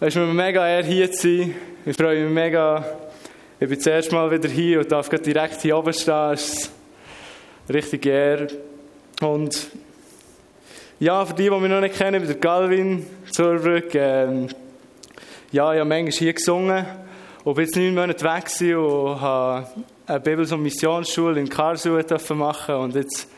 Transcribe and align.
Es 0.00 0.14
ist 0.14 0.14
mir 0.14 0.26
mega 0.26 0.64
ehr, 0.64 0.84
hier 0.84 1.10
zu 1.10 1.38
sein. 1.38 1.56
Ich 1.84 1.96
freue 1.96 2.22
mich 2.22 2.32
mega. 2.32 2.84
Ich 3.58 3.68
bin 3.68 3.76
das 3.76 3.84
erste 3.84 4.14
Mal 4.14 4.30
wieder 4.30 4.48
hier 4.48 4.78
und 4.78 4.92
darf 4.92 5.08
direkt 5.08 5.60
hier 5.60 5.76
oben 5.76 5.92
stehen. 5.92 6.34
Es 6.34 6.52
ist 6.52 6.70
richtig 7.68 8.06
ehr. 8.06 8.46
Und 9.20 9.72
ja, 11.00 11.26
für 11.26 11.34
die, 11.34 11.50
die 11.50 11.50
mich 11.50 11.68
noch 11.68 11.80
nicht 11.80 11.96
kennen, 11.96 12.22
ich 12.22 12.28
bin 12.28 12.28
der 12.28 12.36
Galvin 12.36 13.06
Zurbrück. 13.32 13.92
Ähm, 13.96 14.46
ja, 15.50 15.72
ich 15.74 15.80
habe 15.80 15.88
manchmal 15.88 16.12
hier 16.12 16.32
gesungen 16.32 16.86
und 17.42 17.54
bin 17.56 17.64
jetzt 17.64 17.74
neun 17.74 17.92
Monate 17.92 18.24
weg 18.24 18.78
und 18.78 19.20
habe 19.20 19.66
eine 20.06 20.20
Bibel- 20.20 20.52
und 20.52 20.62
Missionsschule 20.62 21.40
in 21.40 21.48
Karlsruhe 21.48 22.04
machen 22.36 22.74
und 22.76 22.94
jetzt 22.94 23.28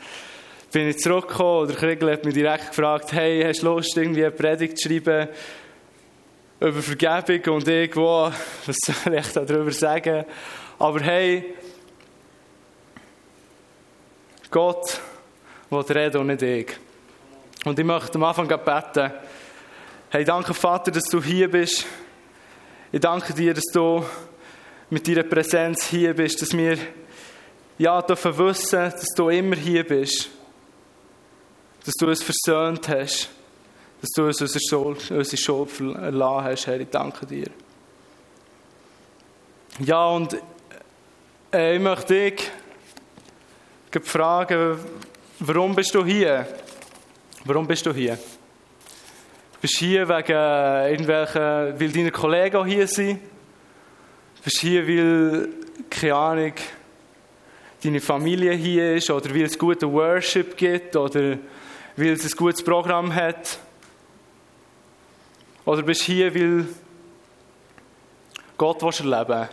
bin 0.72 0.88
ich 0.88 0.98
zurückgekommen 0.98 1.62
und 1.62 1.68
der 1.70 1.76
Kriegel 1.78 2.12
hat 2.12 2.24
mich 2.26 2.34
direkt 2.34 2.68
gefragt, 2.68 3.12
hey, 3.12 3.42
hast 3.44 3.62
du 3.62 3.66
Lust, 3.68 3.96
irgendwie 3.96 4.26
eine 4.26 4.30
Predigt 4.30 4.76
zu 4.76 4.90
schreiben 4.90 5.28
über 6.60 6.82
Vergebung 6.82 7.54
und 7.54 7.66
irgendwo, 7.66 8.30
was 8.66 8.76
soll 8.82 9.14
ich 9.14 9.32
darüber 9.32 9.72
sagen? 9.72 10.26
Aber 10.78 11.00
hey, 11.00 11.54
Gott 14.50 15.00
will 15.70 15.80
reden 15.80 16.20
und 16.20 16.26
nicht 16.26 16.42
ich. 16.42 16.76
Und 17.64 17.78
ich 17.78 17.84
möchte 17.84 18.16
am 18.16 18.24
Anfang 18.24 18.46
beten. 18.46 19.12
Hey, 20.10 20.24
danke 20.24 20.52
Vater, 20.52 20.90
dass 20.90 21.04
du 21.04 21.22
hier 21.22 21.50
bist. 21.50 21.86
Ich 22.92 23.00
danke 23.00 23.32
dir, 23.32 23.54
dass 23.54 23.66
du 23.72 24.04
mit 24.90 25.06
deiner 25.06 25.22
Präsenz 25.22 25.86
hier 25.86 26.12
bist, 26.14 26.42
dass 26.42 26.52
wir 26.52 26.76
ja 27.78 28.02
dürfen 28.02 28.36
wissen, 28.36 28.90
dass 28.90 29.14
du 29.16 29.30
immer 29.30 29.56
hier 29.56 29.86
bist. 29.86 30.28
Dass 31.86 31.94
du 31.94 32.06
uns 32.06 32.22
versöhnt 32.22 32.86
hast. 32.88 33.30
Dass 34.00 34.10
du 34.16 34.26
uns 34.26 34.40
unsere 34.40 34.60
Schuld, 34.60 35.10
unsere 35.10 35.36
Schuld 35.36 35.70
verlassen 35.70 36.44
hast, 36.44 36.66
Herr. 36.66 36.80
Ich 36.80 36.88
danke 36.88 37.26
dir. 37.26 37.48
Ja, 39.80 40.06
und 40.08 40.36
äh, 41.52 41.76
ich 41.76 41.80
möchte 41.80 42.32
dich 42.32 42.50
fragen, 44.02 44.78
warum 45.38 45.74
bist 45.74 45.94
du 45.94 46.04
hier? 46.04 46.46
Warum 47.44 47.66
bist 47.66 47.84
du 47.86 47.92
hier? 47.92 48.16
Du 48.16 49.60
bist 49.62 49.76
hier 49.76 50.08
wegen 50.08 50.32
irgendwelchen, 50.32 51.80
weil 51.80 51.92
deine 51.92 52.10
Kollegen 52.10 52.56
auch 52.56 52.66
hier 52.66 52.86
sind. 52.86 53.20
Du 54.36 54.42
bist 54.44 54.58
hier, 54.58 54.86
weil, 54.86 55.48
keine 55.90 56.14
Ahnung, 56.14 56.52
deine 57.82 58.00
Familie 58.00 58.52
hier 58.52 58.96
ist 58.96 59.10
oder 59.10 59.34
weil 59.34 59.42
es 59.42 59.58
gute 59.58 59.90
Worship 59.90 60.56
gibt 60.56 60.96
oder 60.96 61.38
weil 61.96 62.12
es 62.12 62.24
ein 62.24 62.36
gutes 62.36 62.62
Programm 62.62 63.14
hat. 63.14 63.58
Oder 65.64 65.82
bist 65.82 66.02
hier, 66.02 66.34
weil 66.34 66.66
Gott 68.56 68.82
erleben 68.82 69.48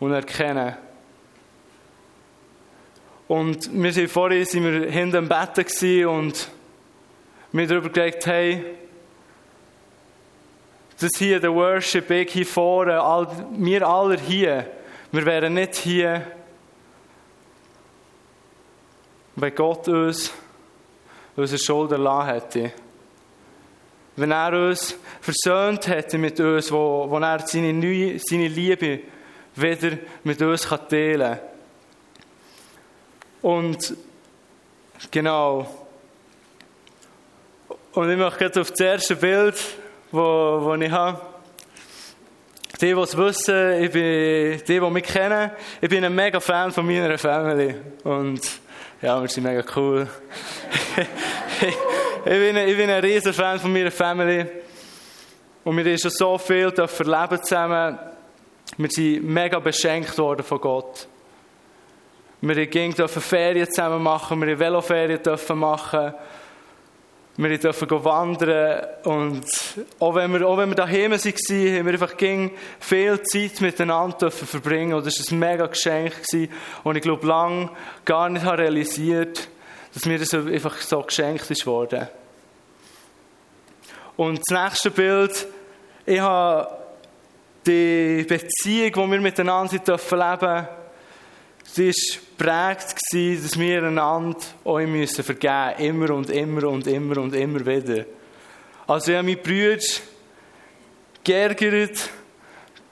und 0.00 0.12
erkennen 0.12 0.76
Und 3.28 3.70
wir 3.72 3.92
sind 3.92 4.10
vorhin 4.10 4.44
sind 4.44 4.64
wir 4.64 4.90
hinten 4.90 5.16
im 5.16 5.28
Bett 5.28 5.58
und 6.06 6.48
wir 7.52 7.66
darüber 7.66 7.88
gedacht, 7.88 8.26
hey, 8.26 8.64
das 11.00 11.10
hier, 11.18 11.40
der 11.40 11.54
Worship, 11.54 12.10
ich 12.10 12.32
hier 12.32 12.46
vorne, 12.46 13.00
all, 13.00 13.26
wir 13.52 13.86
alle 13.86 14.18
hier, 14.18 14.70
wir 15.10 15.24
wären 15.24 15.54
nicht 15.54 15.76
hier, 15.76 16.26
wenn 19.36 19.54
Gott 19.54 19.88
uns 19.88 20.32
unsere 21.36 21.58
Schuld 21.58 21.92
erlassen 21.92 22.28
hätte. 22.28 22.72
Wenn 24.16 24.30
er 24.30 24.52
uns 24.68 24.96
versöhnt 25.20 25.88
hätte 25.88 26.18
mit 26.18 26.38
uns, 26.38 26.70
wo, 26.70 27.06
wo 27.08 27.18
er 27.18 27.40
seine, 27.46 27.72
neue, 27.72 28.18
seine 28.18 28.48
Liebe 28.48 29.00
wieder 29.56 29.98
mit 30.22 30.40
uns 30.40 30.68
kann 30.68 30.88
teilen. 30.88 31.38
Und 33.42 33.94
genau. 35.10 35.66
Und 37.92 38.10
ich 38.10 38.16
möchte 38.16 38.44
jetzt 38.44 38.58
auf 38.58 38.70
das 38.70 38.80
erste 38.80 39.16
Bild, 39.16 39.56
wo, 40.10 40.60
wo 40.62 40.74
ich 40.74 40.90
habe. 40.90 41.20
Die, 42.80 42.92
die 42.92 43.00
es 43.00 43.16
wissen, 43.16 43.82
ich 43.82 43.90
bin, 43.92 44.60
die, 44.66 44.80
die 44.80 44.80
mich 44.80 45.04
kennen, 45.04 45.50
ich 45.80 45.88
bin 45.88 46.04
ein 46.04 46.14
mega 46.14 46.40
Fan 46.40 46.72
von 46.72 46.84
meiner 46.86 47.16
Family. 47.18 47.74
Und 48.02 48.40
ja, 49.00 49.20
wir 49.20 49.28
sind 49.28 49.44
mega 49.44 49.64
cool. 49.76 50.08
ich, 52.26 52.76
bin, 52.76 52.88
ein 52.88 53.04
riesen 53.04 53.34
Fan 53.34 53.60
von 53.60 53.70
meiner 53.70 53.90
Family. 53.90 54.46
Und 55.62 55.76
wir 55.76 55.84
haben 55.84 55.98
schon 55.98 56.10
so 56.10 56.38
viel 56.38 56.72
erleben 56.72 57.42
zusammen. 57.42 57.98
Wir 58.78 58.90
sind 58.90 59.24
mega 59.24 59.58
beschenkt 59.58 60.16
worden 60.16 60.42
von 60.42 60.58
Gott. 60.58 61.06
Wir 62.40 62.66
dürfen 62.66 63.20
Ferien 63.22 63.68
zusammen 63.70 64.02
machen, 64.02 64.40
wir 64.40 64.46
dürfen 64.46 64.60
Veloferien 64.60 65.20
machen. 65.54 66.14
Wir 67.36 67.58
dürfen 67.58 68.04
wandern 68.04 68.86
und 69.02 69.44
auch 69.98 70.14
wenn 70.14 70.32
wir, 70.32 70.46
auch 70.46 70.56
wenn 70.56 70.68
wir 70.68 70.76
daheim 70.76 71.10
waren, 71.10 71.18
haben 71.20 71.86
wir 71.86 71.92
einfach 71.92 72.16
viel 72.78 73.22
Zeit 73.24 73.60
miteinander 73.60 74.30
verbringen 74.30 74.94
und 74.94 75.04
das 75.04 75.18
war 75.18 75.36
ein 75.36 75.38
mega 75.40 75.66
Geschenk 75.66 76.12
und 76.84 76.94
ich 76.94 77.02
glaube, 77.02 77.26
lange 77.26 77.70
gar 78.04 78.28
nicht 78.28 78.46
realisiert 78.46 79.48
dass 79.94 80.06
mir 80.06 80.18
das 80.18 80.34
einfach 80.34 80.76
so 80.78 81.02
geschenkt 81.02 81.50
ist 81.50 81.66
worden. 81.66 82.08
Und 84.16 84.40
das 84.46 84.62
nächste 84.62 84.90
Bild, 84.90 85.46
ich 86.04 86.20
habe 86.20 86.68
die 87.66 88.24
Beziehung, 88.28 88.92
die 88.92 89.12
wir 89.12 89.20
miteinander 89.20 89.72
leben 89.72 89.84
dürfen, 89.84 90.68
sie 91.64 91.88
war 91.88 92.74
geprägt, 92.74 92.94
dass 93.44 93.58
wir 93.58 93.82
einander 93.84 94.38
euch 94.64 94.86
müssen 94.86 95.24
vergeben 95.24 95.74
Immer 95.78 96.10
und 96.10 96.30
immer 96.30 96.68
und 96.68 96.86
immer 96.86 97.18
und 97.18 97.34
immer 97.34 97.64
wieder. 97.64 98.04
Also 98.86 99.12
ich 99.12 99.18
habe 99.18 99.26
meine 99.26 99.38
Brüder 99.38 99.82
geärgert, 101.22 102.10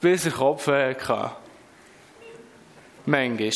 bis 0.00 0.26
ich 0.26 0.34
Kopf 0.34 0.66
hatte. 0.66 1.32
Manchmal. 3.04 3.50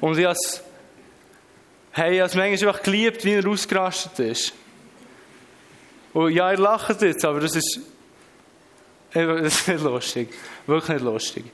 Und 0.00 0.18
ich 0.18 0.24
habe 0.24 0.34
es, 0.34 0.62
hey, 1.98 2.14
ich 2.14 2.20
habe 2.20 2.52
es 2.52 2.62
einfach 2.62 2.82
geliebt, 2.82 3.24
wie 3.24 3.32
er 3.32 3.46
ausgerastet 3.46 4.18
ist. 4.20 4.52
Und 6.12 6.32
ja, 6.32 6.50
ihr 6.50 6.58
lacht 6.58 7.02
jetzt, 7.02 7.24
aber 7.24 7.40
das 7.40 7.56
ist, 7.56 7.80
das 9.12 9.26
ist 9.26 9.68
nicht 9.68 9.82
lustig. 9.82 10.28
Wirklich 10.66 10.96
nicht 10.96 11.04
lustig. 11.04 11.44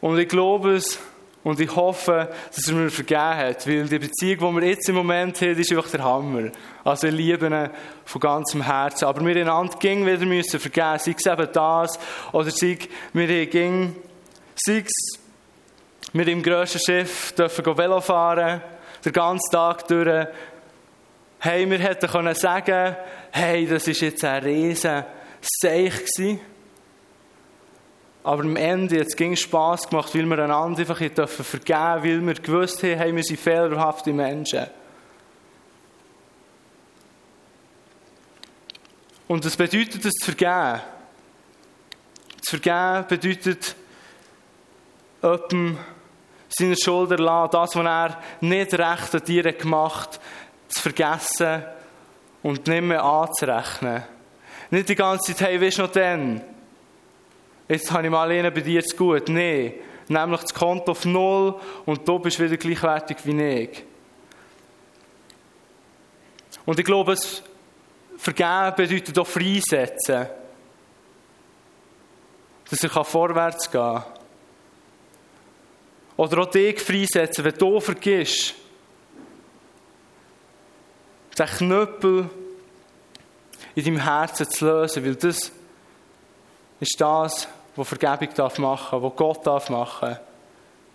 Und 0.00 0.18
ich 0.18 0.28
glaube 0.28 0.74
es 0.74 0.98
und 1.42 1.60
ich 1.60 1.76
hoffe, 1.76 2.32
dass 2.54 2.68
er 2.68 2.74
mir 2.74 2.90
vergeben 2.90 3.36
hat, 3.36 3.66
weil 3.66 3.86
die 3.86 3.98
Beziehung, 3.98 4.54
die 4.54 4.60
wir 4.60 4.68
jetzt 4.68 4.88
im 4.88 4.94
Moment 4.94 5.38
haben, 5.42 5.58
ist 5.58 5.70
einfach 5.70 5.90
der 5.90 6.02
Hammer. 6.02 6.50
Also 6.82 7.06
ich 7.06 7.12
liebe 7.12 7.46
ihn 7.46 7.70
von 8.06 8.20
ganzem 8.20 8.62
Herzen. 8.62 9.04
Aber 9.04 9.24
wir 9.24 9.36
einander 9.36 9.76
ging 9.78 10.06
wieder 10.06 10.24
müssen 10.24 10.58
vergeben, 10.58 10.98
sei 10.98 11.14
es 11.18 11.26
eben 11.26 11.48
das, 11.52 11.98
oder 12.32 12.50
sei 12.50 12.78
wir 13.12 13.46
ging, 13.46 13.94
sei 14.56 14.84
es, 14.86 15.20
wir 16.14 16.28
im 16.28 16.44
grössten 16.44 16.78
Schiff 16.78 17.32
dürfen 17.32 17.76
Velo 17.76 18.00
fahren, 18.00 18.62
den 19.04 19.12
ganzen 19.12 19.50
Tag 19.50 19.88
durch. 19.88 20.28
Hey, 21.40 21.68
wir 21.68 21.78
hätten 21.78 22.08
können 22.08 22.34
sagen, 22.36 22.94
hey, 23.32 23.66
das 23.66 23.88
ist 23.88 24.00
jetzt 24.00 24.24
ein 24.24 24.44
riesen 24.44 25.04
Seich 25.40 25.92
gewesen. 25.92 26.40
Aber 28.22 28.42
am 28.42 28.54
Ende 28.54 28.96
jetzt 28.96 29.16
ging 29.16 29.32
es 29.32 29.40
Spass 29.40 29.88
gemacht, 29.88 30.14
weil 30.14 30.24
wir 30.24 30.38
einander 30.38 30.78
einfach 30.78 31.00
dürfen 31.00 31.44
vergeben, 31.44 32.04
weil 32.04 32.26
wir 32.26 32.34
gewusst 32.34 32.82
haben, 32.84 32.96
hey, 32.96 33.14
wir 33.14 33.24
sind 33.24 33.40
fehlerhafte 33.40 34.12
Menschen. 34.12 34.68
Und 39.26 39.44
das 39.44 39.56
bedeutet 39.56 40.04
es 40.04 40.12
zu 40.12 40.32
vergeben. 40.32 40.80
Zu 42.40 42.58
vergeben 42.58 43.08
bedeutet, 43.08 43.74
jemandem 45.20 45.78
seine 46.56 46.76
Schuld 46.76 47.10
erlassen, 47.10 47.50
das, 47.52 47.76
was 47.76 47.84
er 47.84 48.18
nicht 48.40 48.74
recht 48.74 49.14
an 49.14 49.24
dir 49.24 49.52
gemacht 49.52 50.14
hat, 50.14 50.20
zu 50.68 50.82
vergessen 50.82 51.64
und 52.42 52.66
nicht 52.66 52.82
mehr 52.82 53.02
anzurechnen. 53.02 54.02
Nicht 54.70 54.88
die 54.88 54.94
ganze 54.94 55.34
Zeit, 55.34 55.48
hey, 55.48 55.60
weißt 55.60 55.78
du 55.78 55.82
noch 55.82 55.92
denn? 55.92 56.42
jetzt 57.68 57.90
habe 57.90 58.04
ich 58.04 58.10
mal 58.10 58.30
einen 58.30 58.52
bei 58.52 58.60
dir 58.60 58.84
zu 58.84 58.96
gut. 58.96 59.28
Nein, 59.28 59.74
nämlich 60.08 60.40
das 60.42 60.54
Konto 60.54 60.92
auf 60.92 61.04
Null 61.04 61.54
und 61.86 62.06
du 62.06 62.18
bist 62.18 62.38
wieder 62.38 62.56
gleichwertig 62.56 63.18
wie 63.24 63.42
ich. 63.42 63.84
Und 66.66 66.78
ich 66.78 66.84
glaube, 66.84 67.12
es 67.12 67.42
Vergeben 68.16 68.74
bedeutet 68.76 69.18
auch 69.18 69.26
freisetzen. 69.26 70.26
Dass 72.70 72.82
er 72.82 73.04
vorwärts 73.04 73.70
gehen 73.70 73.82
kann. 73.82 74.04
Oder 76.16 76.42
auch 76.42 76.50
dich 76.50 76.80
freisetzen, 76.80 77.44
wenn 77.44 77.54
du 77.54 77.80
vergisst. 77.80 78.54
Den 81.36 81.46
Knüppel 81.46 82.30
in 83.74 83.84
deinem 83.84 84.00
Herzen 84.00 84.48
zu 84.48 84.66
lösen, 84.66 85.04
weil 85.04 85.16
das 85.16 85.50
ist 86.78 87.00
das, 87.00 87.48
was 87.74 87.88
Vergebung 87.88 88.32
darf 88.34 88.58
machen, 88.58 89.02
was 89.02 89.16
Gott 89.16 89.46
darf 89.46 89.68
machen, 89.68 90.16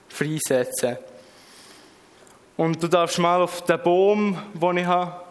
freisetzen. 0.07 0.97
Und 2.55 2.81
du 2.81 2.87
darfst 2.87 3.19
mal 3.19 3.41
auf 3.41 3.63
den 3.63 3.81
Baum, 3.81 4.37
den 4.53 4.77
ich 4.77 4.85
habe, 4.85 5.21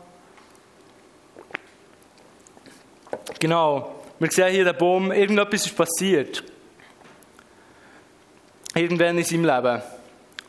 genau, 3.39 3.95
wir 4.19 4.31
sehen 4.31 4.53
hier 4.53 4.65
den 4.65 4.77
Baum, 4.77 5.13
irgendetwas 5.13 5.67
ist 5.67 5.77
passiert. 5.77 6.43
Irgendwann 8.79 9.19
in 9.19 9.25
seinem 9.25 9.45
Leben. 9.45 9.83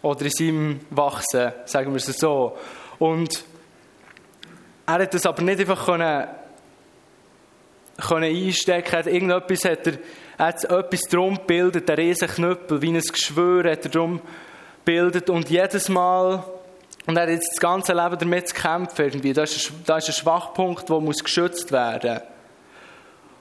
Oder 0.02 0.22
in 0.26 0.32
seinem 0.32 0.80
Wachsen, 0.92 1.52
sagen 1.66 1.92
wir 1.92 1.98
es 1.98 2.06
so. 2.06 2.58
Und 3.00 3.44
er 4.86 4.94
hat 4.94 5.14
das 5.14 5.26
aber 5.26 5.42
nicht 5.42 5.60
einfach 5.60 5.86
können, 5.86 6.28
können 7.98 8.36
einstecken 8.36 8.90
können. 8.90 9.14
Irgendetwas 9.14 9.66
hat 9.66 9.88
er, 9.88 9.94
er 10.38 10.46
hat 10.46 10.64
etwas 10.64 11.02
drum 11.02 11.36
gebildet, 11.36 11.90
der 11.90 11.98
Riesenknüppel, 11.98 12.82
wie 12.82 12.90
ein 12.90 13.02
Geschwür 13.02 13.72
hat 13.72 13.86
er 13.86 13.92
drum 13.92 14.22
gebildet. 14.86 15.30
Und 15.30 15.50
jedes 15.50 15.90
Mal, 15.90 16.44
und 17.08 17.18
er 17.18 17.24
hat 17.24 17.30
jetzt 17.30 17.50
das 17.54 17.60
ganze 17.60 17.94
Leben 17.94 18.18
damit 18.20 18.48
zu 18.48 18.56
kämpfen 18.56 19.06
irgendwie. 19.06 19.34
Das 19.34 19.56
ist, 19.56 19.72
das 19.86 20.08
ist 20.08 20.16
ein 20.16 20.22
Schwachpunkt, 20.22 20.88
der 20.88 21.00
geschützt 21.00 21.72
werden 21.72 22.14
muss. 22.14 22.39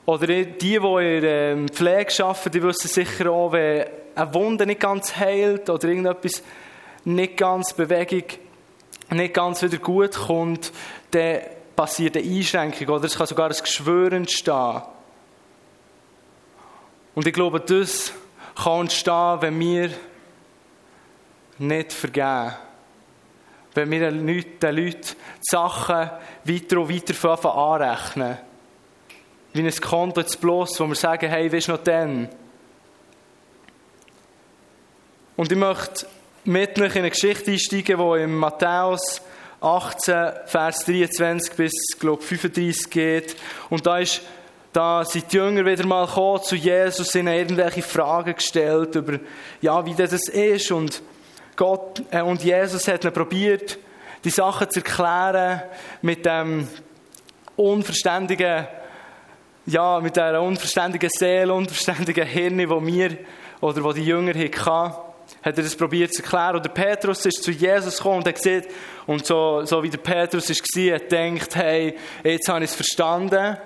Oder 0.08 0.26
die, 0.26 0.46
die 0.46 0.76
in 0.76 1.20
der 1.20 1.52
ähm, 1.52 1.68
Pflege 1.68 2.24
arbeiten, 2.24 2.50
die 2.50 2.62
wissen 2.62 2.88
sicher 2.88 3.30
auch, 3.30 3.52
wenn 3.52 3.84
eine 4.14 4.32
Wunde 4.34 4.64
nicht 4.64 4.80
ganz 4.80 5.14
heilt 5.14 5.68
oder 5.68 5.86
irgendetwas 5.86 6.42
nicht 7.04 7.36
ganz 7.36 7.74
Bewegung 7.74 8.22
nicht 9.10 9.34
ganz 9.34 9.60
wieder 9.62 9.76
gut 9.76 10.14
kommt, 10.14 10.72
dann 11.10 11.40
passiert 11.76 12.16
eine 12.16 12.26
Einschränkung 12.26 12.88
oder 12.88 13.04
es 13.04 13.18
kann 13.18 13.26
sogar 13.26 13.50
ein 13.50 13.56
Geschwür 13.62 14.10
entstehen. 14.12 14.80
Und 17.14 17.26
ich 17.26 17.34
glaube, 17.34 17.60
das 17.60 18.10
kann 18.56 18.80
entstehen, 18.80 19.42
wenn 19.42 19.60
wir 19.60 19.90
nicht 21.58 21.92
vergeben. 21.92 22.54
Wenn 23.74 23.90
wir 23.90 24.10
den 24.10 24.26
Leuten, 24.26 24.58
den 24.58 24.74
Leuten 24.74 25.00
die 25.02 25.50
Sachen 25.50 26.10
weiter 26.44 26.78
und 26.78 26.88
weiter 26.88 27.54
anrechnen. 27.54 28.47
Wie 29.58 29.66
ein 29.66 29.80
Konto 29.80 30.20
jetzt 30.20 30.40
bloß, 30.40 30.78
wo 30.78 30.86
wir 30.86 30.94
sagen, 30.94 31.28
hey, 31.28 31.52
weißt 31.52 31.66
du 31.66 31.72
noch 31.72 31.82
dann? 31.82 32.28
Und 35.34 35.50
ich 35.50 35.58
möchte 35.58 36.06
mit 36.44 36.78
euch 36.78 36.94
in 36.94 37.00
eine 37.00 37.10
Geschichte 37.10 37.50
einsteigen, 37.50 37.98
die 37.98 38.22
in 38.22 38.36
Matthäus 38.36 39.20
18, 39.60 40.14
Vers 40.46 40.84
23 40.84 41.54
bis, 41.54 41.72
glaube 41.98 42.22
35 42.22 42.88
geht. 42.88 43.34
Und 43.68 43.84
da 43.84 43.98
ist, 43.98 44.22
da 44.72 45.04
sind 45.04 45.32
die 45.32 45.38
Jünger 45.38 45.66
wieder 45.66 45.84
mal 45.86 46.06
gekommen 46.06 46.44
zu 46.44 46.54
Jesus, 46.54 47.12
ihnen 47.16 47.34
irgendwelche 47.34 47.82
Fragen 47.82 48.36
gestellt 48.36 48.94
über, 48.94 49.18
ja, 49.60 49.84
wie 49.84 49.94
das 49.94 50.12
ist. 50.12 50.70
Und 50.70 51.02
Gott, 51.56 52.00
äh, 52.12 52.22
und 52.22 52.44
Jesus 52.44 52.86
hat 52.86 53.02
ihnen 53.02 53.12
probiert, 53.12 53.76
die 54.22 54.30
Sachen 54.30 54.70
zu 54.70 54.78
erklären 54.78 55.62
mit 56.00 56.24
dem 56.24 56.68
unverständigen, 57.56 58.68
ja, 59.68 60.00
mit 60.00 60.16
dieser 60.16 60.40
unverständigen 60.40 61.10
Seele, 61.12 61.52
unverständigen 61.52 62.26
Hirn, 62.26 62.58
die 62.58 62.68
wir, 62.68 63.18
oder 63.60 63.92
die 63.92 64.04
Jünger 64.04 64.32
hatten 64.34 65.08
hat 65.42 65.56
er 65.56 65.62
das 65.62 65.76
probiert 65.76 66.12
zu 66.12 66.22
erklären. 66.22 66.56
Oder 66.56 66.68
Petrus 66.70 67.24
ist 67.26 67.42
zu 67.42 67.50
Jesus 67.50 67.98
gekommen 67.98 68.18
und 68.18 68.26
hat 68.26 68.34
gesehen, 68.34 68.64
und 69.06 69.26
so, 69.26 69.62
so 69.64 69.82
wie 69.82 69.90
der 69.90 69.98
Petrus 69.98 70.48
war, 70.48 70.94
hat 70.94 71.08
gedacht, 71.08 71.54
hey, 71.54 71.96
jetzt 72.24 72.48
habe 72.48 72.64
ich 72.64 72.70
es 72.70 72.76
verstanden. 72.76 73.56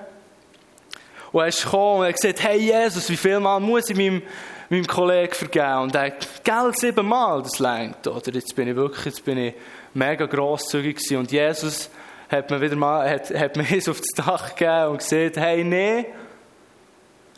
Und 1.30 1.40
er 1.40 1.46
ist 1.46 1.64
gekommen 1.64 2.00
und 2.00 2.06
hat 2.06 2.14
gesagt, 2.14 2.42
hey 2.42 2.58
Jesus, 2.58 3.08
wie 3.08 3.16
viel 3.16 3.40
Mal 3.40 3.60
muss 3.60 3.88
ich 3.88 3.96
meinem, 3.96 4.22
meinem 4.68 4.86
Kollegen 4.86 5.32
vergeben? 5.32 5.78
Und 5.78 5.94
er 5.94 6.06
hat, 6.06 6.44
Geld 6.44 6.78
siebenmal, 6.78 7.42
das 7.42 7.58
längt. 7.58 8.06
Oder 8.06 8.32
jetzt 8.32 8.54
bin 8.54 8.68
ich 8.68 8.76
wirklich, 8.76 9.04
jetzt 9.06 9.24
bin 9.24 9.38
ich 9.38 9.54
mega 9.94 10.26
grosszügig 10.26 10.96
gewesen. 10.96 11.16
Und 11.18 11.32
Jesus 11.32 11.90
hat 12.32 12.50
mir 12.50 12.60
wieder 12.60 12.76
mal, 12.76 13.08
hat, 13.08 13.30
hat 13.30 13.56
mir 13.56 13.70
es 13.76 13.88
auf 13.88 14.00
das 14.00 14.24
Dach 14.26 14.54
gegeben 14.54 14.88
und 14.92 14.98
gesagt, 14.98 15.36
hey, 15.36 15.62
nee, 15.62 16.06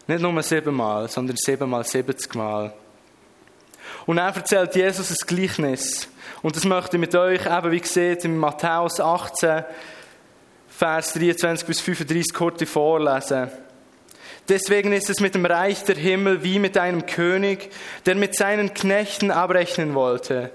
nicht 0.07 0.21
nur 0.21 0.43
siebenmal, 0.43 1.09
sondern 1.09 1.37
siebenmal, 1.37 1.85
siebzigmal. 1.85 2.73
Und 4.07 4.17
dann 4.17 4.35
erzählt 4.35 4.75
Jesus 4.77 5.11
ein 5.11 5.27
Gleichnis. 5.27 6.09
Und 6.43 6.57
das 6.57 6.65
möchte 6.65 6.97
ich 6.97 7.01
mit 7.01 7.15
euch, 7.15 7.47
eben 7.47 7.71
wie 7.71 7.81
gesagt, 7.81 8.25
in 8.25 8.37
Matthäus 8.37 9.01
18, 9.01 9.65
Vers 10.69 11.13
23 11.15 11.67
bis 11.67 11.81
35 11.81 12.35
kurz 12.35 12.69
vorlesen. 12.69 13.51
Deswegen 14.49 14.93
ist 14.93 15.09
es 15.09 15.21
mit 15.21 15.35
dem 15.35 15.47
Reich 15.47 15.85
der 15.85 15.97
Himmel 15.97 16.43
wie 16.43 16.59
mit 16.59 16.77
einem 16.77 17.07
König, 17.07 17.71
der 18.05 18.15
mit 18.15 18.37
seinen 18.37 18.75
Knechten 18.75 19.31
abrechnen 19.31 19.95
wollte. 19.95 20.51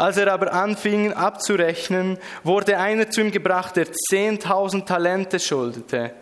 Als 0.00 0.16
er 0.16 0.32
aber 0.32 0.54
anfing 0.54 1.12
abzurechnen, 1.12 2.16
wurde 2.42 2.78
einer 2.78 3.10
zu 3.10 3.20
ihm 3.20 3.30
gebracht, 3.30 3.76
der 3.76 3.84
10.000 3.84 4.86
Talente 4.86 5.38
schuldete. 5.38 6.14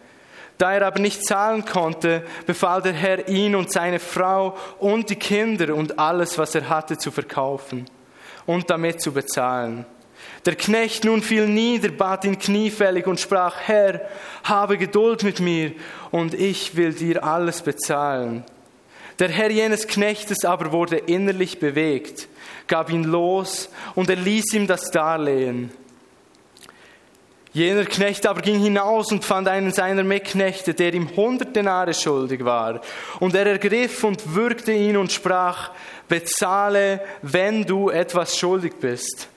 Da 0.58 0.72
er 0.72 0.84
aber 0.84 0.98
nicht 0.98 1.24
zahlen 1.24 1.64
konnte, 1.64 2.24
befahl 2.44 2.82
der 2.82 2.94
Herr 2.94 3.28
ihn 3.28 3.54
und 3.54 3.70
seine 3.70 4.00
Frau 4.00 4.56
und 4.80 5.10
die 5.10 5.14
Kinder 5.14 5.76
und 5.76 5.96
alles, 5.96 6.36
was 6.38 6.56
er 6.56 6.68
hatte, 6.68 6.98
zu 6.98 7.12
verkaufen 7.12 7.88
und 8.46 8.68
damit 8.68 9.00
zu 9.00 9.12
bezahlen. 9.12 9.86
Der 10.44 10.56
Knecht 10.56 11.04
nun 11.04 11.22
fiel 11.22 11.46
nieder, 11.46 11.90
bat 11.90 12.24
ihn 12.24 12.36
kniefällig 12.36 13.06
und 13.06 13.20
sprach, 13.20 13.54
Herr, 13.60 14.00
habe 14.42 14.76
Geduld 14.76 15.22
mit 15.22 15.38
mir 15.38 15.70
und 16.10 16.34
ich 16.34 16.74
will 16.74 16.94
dir 16.94 17.22
alles 17.22 17.62
bezahlen. 17.62 18.42
Der 19.20 19.28
Herr 19.28 19.50
jenes 19.50 19.86
Knechtes 19.86 20.44
aber 20.44 20.72
wurde 20.72 20.96
innerlich 20.96 21.60
bewegt, 21.60 22.28
gab 22.68 22.90
ihn 22.90 23.04
los 23.04 23.68
und 23.94 24.08
er 24.08 24.16
ließ 24.16 24.52
ihm 24.54 24.66
das 24.66 24.90
Darlehen. 24.90 25.70
Jener 27.52 27.86
Knecht 27.86 28.26
aber 28.26 28.42
ging 28.42 28.60
hinaus 28.60 29.10
und 29.10 29.24
fand 29.24 29.48
einen 29.48 29.72
seiner 29.72 30.04
Mitknechte, 30.04 30.74
der 30.74 30.94
ihm 30.94 31.08
hundert 31.16 31.56
Denare 31.56 31.94
schuldig 31.94 32.44
war. 32.44 32.80
Und 33.20 33.34
er 33.34 33.46
ergriff 33.46 34.04
und 34.04 34.34
würgte 34.34 34.72
ihn 34.72 34.96
und 34.96 35.10
sprach, 35.10 35.70
bezahle, 36.08 37.00
wenn 37.22 37.64
du 37.64 37.90
etwas 37.90 38.38
schuldig 38.38 38.74
bist. 38.80 39.28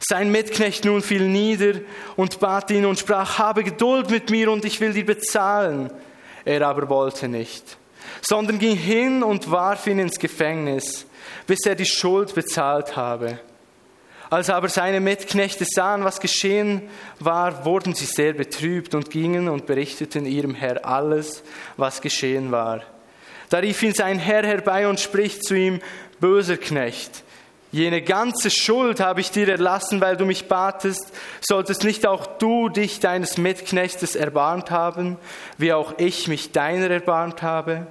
Sein 0.00 0.32
Mitknecht 0.32 0.84
nun 0.84 1.02
fiel 1.02 1.28
nieder 1.28 1.80
und 2.16 2.40
bat 2.40 2.70
ihn 2.70 2.86
und 2.86 2.98
sprach, 2.98 3.38
habe 3.38 3.62
Geduld 3.62 4.10
mit 4.10 4.30
mir 4.30 4.50
und 4.50 4.64
ich 4.64 4.80
will 4.80 4.92
dir 4.92 5.06
bezahlen. 5.06 5.90
Er 6.44 6.66
aber 6.66 6.88
wollte 6.88 7.28
nicht, 7.28 7.76
sondern 8.22 8.58
ging 8.58 8.76
hin 8.76 9.22
und 9.22 9.50
warf 9.50 9.86
ihn 9.86 9.98
ins 9.98 10.18
Gefängnis, 10.18 11.06
bis 11.46 11.60
er 11.66 11.74
die 11.74 11.86
Schuld 11.86 12.34
bezahlt 12.34 12.96
habe. 12.96 13.38
Als 14.30 14.48
aber 14.48 14.68
seine 14.68 15.00
Mitknechte 15.00 15.64
sahen, 15.64 16.04
was 16.04 16.20
geschehen 16.20 16.82
war, 17.18 17.64
wurden 17.64 17.94
sie 17.94 18.04
sehr 18.04 18.32
betrübt 18.32 18.94
und 18.94 19.10
gingen 19.10 19.48
und 19.48 19.66
berichteten 19.66 20.24
ihrem 20.24 20.54
Herr 20.54 20.86
alles, 20.86 21.42
was 21.76 22.00
geschehen 22.00 22.52
war. 22.52 22.82
Da 23.48 23.58
rief 23.58 23.82
ihn 23.82 23.92
sein 23.92 24.20
Herr 24.20 24.46
herbei 24.46 24.86
und 24.86 25.00
spricht 25.00 25.44
zu 25.44 25.54
ihm, 25.54 25.80
böser 26.20 26.56
Knecht, 26.56 27.24
jene 27.72 28.02
ganze 28.02 28.50
Schuld 28.50 29.00
habe 29.00 29.20
ich 29.20 29.30
dir 29.30 29.48
erlassen, 29.48 30.00
weil 30.00 30.16
du 30.16 30.24
mich 30.24 30.48
batest, 30.48 31.12
solltest 31.40 31.84
nicht 31.84 32.06
auch 32.06 32.26
du 32.26 32.68
dich 32.68 33.00
deines 33.00 33.38
Mitknechtes 33.38 34.16
erbarmt 34.16 34.70
haben, 34.70 35.16
wie 35.58 35.72
auch 35.72 35.94
ich 35.98 36.28
mich 36.28 36.52
deiner 36.52 36.90
erbarmt 36.90 37.42
habe? 37.42 37.86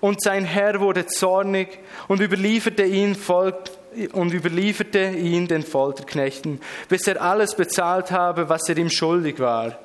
Und 0.00 0.22
sein 0.22 0.44
Herr 0.44 0.80
wurde 0.80 1.06
zornig 1.06 1.80
und 2.06 2.20
überlieferte 2.20 2.84
ihn 2.84 3.14
folgt 3.14 3.72
und 4.12 4.32
überlieferte 4.32 5.10
ihn 5.10 5.48
den 5.48 5.62
Folterknechten, 5.62 6.60
bis 6.88 7.06
er 7.06 7.20
alles 7.20 7.54
bezahlt 7.56 8.12
habe, 8.12 8.48
was 8.48 8.68
er 8.68 8.78
ihm 8.78 8.90
schuldig 8.90 9.40
war. 9.40 9.78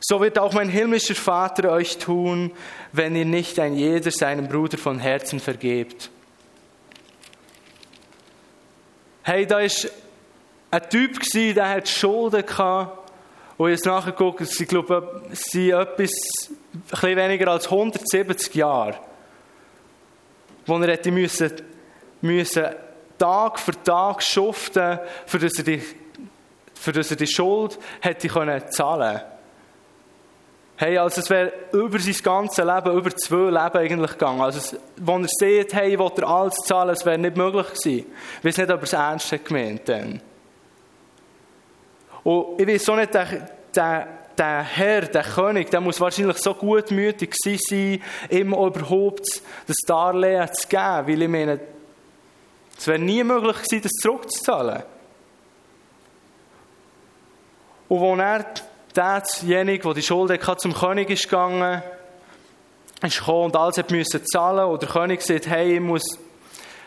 So 0.00 0.20
wird 0.20 0.38
auch 0.38 0.52
mein 0.52 0.68
himmlischer 0.68 1.14
Vater 1.14 1.70
euch 1.70 1.98
tun, 1.98 2.52
wenn 2.92 3.16
ihr 3.16 3.24
nicht 3.24 3.58
ein 3.58 3.74
jeder 3.74 4.10
seinem 4.10 4.48
Bruder 4.48 4.78
von 4.78 4.98
Herzen 4.98 5.40
vergebt. 5.40 6.10
Hey, 9.28 9.44
da 9.44 9.58
ist 9.58 9.90
ein 10.70 10.88
Typ 10.88 11.18
der 11.32 11.68
hat 11.68 11.88
Schulden 11.88 12.46
gehabt. 12.46 13.10
Und 13.56 13.70
jetzt 13.70 13.84
nachgeguckt, 13.84 14.46
sie 14.46 14.66
glaube, 14.66 15.20
sie 15.32 15.70
etwas, 15.70 16.12
ein 16.92 17.16
weniger 17.16 17.48
als 17.48 17.64
170 17.64 18.54
Jahre, 18.54 18.94
wo 20.64 20.78
er 20.78 20.92
hätte 20.92 21.10
müssen, 21.10 21.50
müssen 22.20 22.66
Tag 23.18 23.58
für 23.58 23.72
Tag 23.82 24.22
schuften, 24.22 25.00
für 25.26 25.40
dass 25.40 25.58
er 25.58 25.64
die, 25.64 25.82
für 26.74 26.92
dass 26.92 27.10
er 27.10 27.16
die 27.16 27.26
Schuld 27.26 27.80
hätte 28.00 28.28
können 28.28 28.62
Hey, 30.78 30.98
also 30.98 31.20
es 31.20 31.30
wäre 31.30 31.52
über 31.72 31.98
sein 31.98 32.14
ganzes 32.22 32.64
Leben, 32.64 32.98
über 32.98 33.16
zwei 33.16 33.50
Leben 33.50 33.78
eigentlich 33.78 34.10
gegangen. 34.12 34.42
Also, 34.42 34.58
es, 34.58 34.76
wo 34.98 35.18
er 35.18 35.26
sieht, 35.28 35.72
hey, 35.72 35.98
will 35.98 36.10
er 36.16 36.28
alles 36.28 36.54
zahlen, 36.66 36.90
es 36.90 37.06
wäre 37.06 37.16
nicht 37.16 37.36
möglich 37.36 37.66
gewesen. 37.68 38.06
Ich 38.40 38.44
weiß 38.44 38.58
nicht, 38.58 38.70
ob 38.70 38.80
er 38.80 38.82
es 38.82 38.92
ernst 38.92 39.32
hat 39.32 39.44
gemeint 39.44 39.88
dann. 39.88 40.20
Und 42.24 42.60
ich 42.60 42.66
weiß 42.66 42.88
auch 42.90 42.96
nicht, 42.96 43.14
der, 43.14 43.48
der 43.74 44.08
der 44.36 44.62
Herr, 44.62 45.02
der 45.02 45.22
König, 45.22 45.70
der 45.70 45.80
muss 45.80 46.00
wahrscheinlich 46.00 46.38
so 46.38 46.54
gutmütig 46.54 47.34
sein, 47.34 48.02
ihm 48.30 48.52
überhaupt 48.52 49.42
das 49.66 49.76
Darlehen 49.86 50.52
zu 50.52 50.68
geben, 50.68 51.06
weil 51.06 51.22
ich 51.22 51.28
meine, 51.28 51.60
es 52.76 52.86
wäre 52.86 52.98
nie 52.98 53.24
möglich 53.24 53.56
gewesen, 53.56 53.82
das 53.82 53.92
zurückzuzahlen. 54.02 54.82
Und 57.88 58.20
als 58.20 58.44
er 58.44 58.66
derjenige, 58.96 59.84
der 59.84 59.94
die 59.94 60.02
Schuld 60.02 60.30
hatte, 60.30 60.60
zum 60.60 60.74
König 60.74 61.10
ist 61.10 61.24
gegangen, 61.24 61.82
ist 63.02 63.18
gekommen 63.18 63.46
und 63.46 63.56
alles 63.56 63.78
hat 63.78 63.90
müssen 63.90 64.24
zahlen 64.26 64.66
und 64.66 64.82
der 64.82 64.88
König 64.88 65.22
sagt, 65.22 65.46
hey, 65.48 65.74
ich 65.74 65.80
muss, 65.80 66.18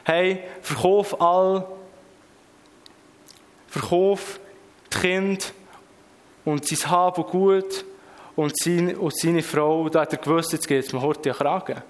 hey, 0.04 0.44
verkauf 0.62 1.22
all, 1.22 1.66
verkauf 3.68 4.40
die 4.92 4.98
Kinder 4.98 5.46
und 6.46 6.66
sein 6.66 6.92
Hab 6.92 7.18
und 7.18 7.28
Gut 7.28 7.86
und 8.36 8.58
seine, 8.58 8.98
und 8.98 9.16
seine 9.16 9.44
Frau, 9.44 9.90
da 9.90 10.02
hat 10.02 10.14
er 10.14 10.20
gewusst, 10.20 10.54
jetzt 10.54 10.68
geht 10.68 10.86
es 10.86 10.94
mir 10.94 11.02
heute 11.02 11.32
Kragen. 11.32 11.82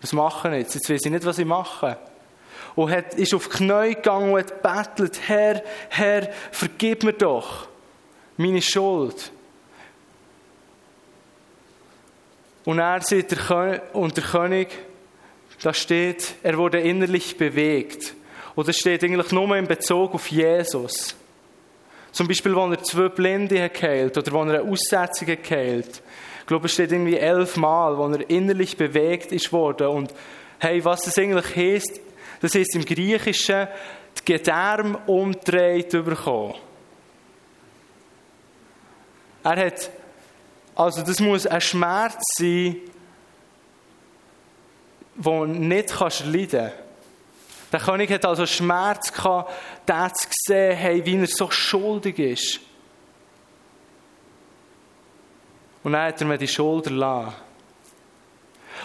Was 0.00 0.12
machen 0.12 0.52
jetzt? 0.52 0.74
Jetzt 0.74 0.90
weiß 0.90 1.04
ich 1.04 1.10
nicht, 1.10 1.24
was 1.24 1.38
ich 1.38 1.46
mache. 1.46 1.96
Und 2.74 2.90
hat, 2.90 3.14
ist 3.14 3.32
auf 3.32 3.48
die 3.48 3.56
Knie 3.56 3.94
gegangen 3.94 4.34
und 4.34 4.38
hat 4.38 4.60
bettelt, 4.60 5.20
Herr, 5.26 5.62
Herr, 5.88 6.28
vergib 6.50 7.04
mir 7.04 7.12
doch 7.12 7.68
meine 8.36 8.60
Schuld. 8.60 9.32
Und 12.64 12.78
er 12.78 13.00
sieht 13.02 13.30
der 13.30 13.38
König, 13.38 13.80
und 13.92 14.16
der 14.16 14.24
König, 14.24 14.68
da 15.62 15.74
steht, 15.74 16.34
er 16.42 16.56
wurde 16.56 16.80
innerlich 16.80 17.36
bewegt. 17.36 18.14
Das 18.56 18.76
steht 18.76 19.02
eigentlich 19.02 19.32
nur 19.32 19.56
in 19.56 19.66
Bezug 19.66 20.14
auf 20.14 20.26
Jesus. 20.28 21.14
Zum 22.12 22.28
Beispiel, 22.28 22.54
wenn 22.54 22.72
er 22.72 22.82
zwei 22.82 23.08
Blinde 23.08 23.68
geheilt 23.68 24.16
oder 24.16 24.32
wenn 24.32 24.48
er 24.48 24.60
eine 24.60 24.70
Aussetzung 24.70 25.26
geheilt. 25.26 26.02
Ich 26.40 26.46
glaube, 26.46 26.66
es 26.66 26.74
steht 26.74 26.92
irgendwie 26.92 27.16
elfmal, 27.16 27.98
wo 27.98 28.06
er 28.06 28.28
innerlich 28.30 28.76
bewegt 28.76 29.32
ist 29.32 29.52
worden. 29.52 29.88
Und 29.88 30.14
hey, 30.60 30.84
was 30.84 31.02
das 31.02 31.18
eigentlich 31.18 31.56
heisst, 31.56 32.00
das 32.40 32.54
heisst 32.54 32.76
im 32.76 32.84
Griechischen, 32.84 33.66
die 34.18 34.32
Gedärme 34.32 34.98
umdreht 35.06 35.90
bekommen. 35.90 36.54
Er 39.42 39.66
hat, 39.66 39.90
also 40.74 41.02
das 41.02 41.20
muss 41.20 41.46
ein 41.46 41.60
Schmerz 41.60 42.22
sein, 42.36 42.76
den 45.16 45.68
nicht 45.68 45.90
kannst 45.96 46.26
leiden 46.26 46.48
kannst. 46.50 46.84
Der 47.72 47.80
König 47.80 48.10
hat 48.10 48.24
also 48.24 48.46
Schmerz 48.46 49.12
gehabt, 49.12 49.52
den 49.88 50.14
zu 50.14 50.28
sehen, 50.46 50.76
hey, 50.76 51.04
wie 51.04 51.16
er 51.16 51.26
so 51.26 51.50
schuldig 51.50 52.18
ist. 52.18 52.60
Und 55.82 55.92
dann 55.92 56.06
hat 56.06 56.20
er 56.20 56.26
mir 56.26 56.38
die 56.38 56.48
Schulter 56.48 56.90
lassen. 56.90 57.34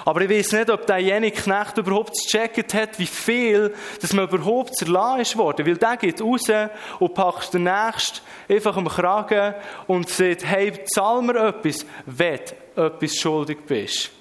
Aber 0.05 0.21
ich 0.21 0.29
weiß 0.29 0.53
nicht, 0.53 0.69
ob 0.69 0.85
derjenige 0.85 1.41
Knecht 1.41 1.77
überhaupt 1.77 2.13
gecheckt 2.13 2.73
hat, 2.73 2.99
wie 2.99 3.07
viel, 3.07 3.73
dass 4.01 4.13
man 4.13 4.27
überhaupt 4.27 4.75
zerlassen 4.75 5.21
ist 5.21 5.37
worden. 5.37 5.65
Weil 5.65 5.77
der 5.77 5.97
geht 5.97 6.21
raus 6.21 6.49
und 6.99 7.13
packt 7.13 7.53
den 7.53 7.63
Nächsten 7.63 8.19
einfach 8.47 8.75
am 8.77 8.87
Kragen 8.87 9.55
und 9.87 10.09
sagt, 10.09 10.45
hey, 10.45 10.83
zahl 10.85 11.21
mir 11.21 11.35
etwas, 11.47 11.85
wenn 12.05 12.39
du 12.75 12.81
etwas 12.81 13.15
schuldig 13.15 13.59
bist. 13.65 14.11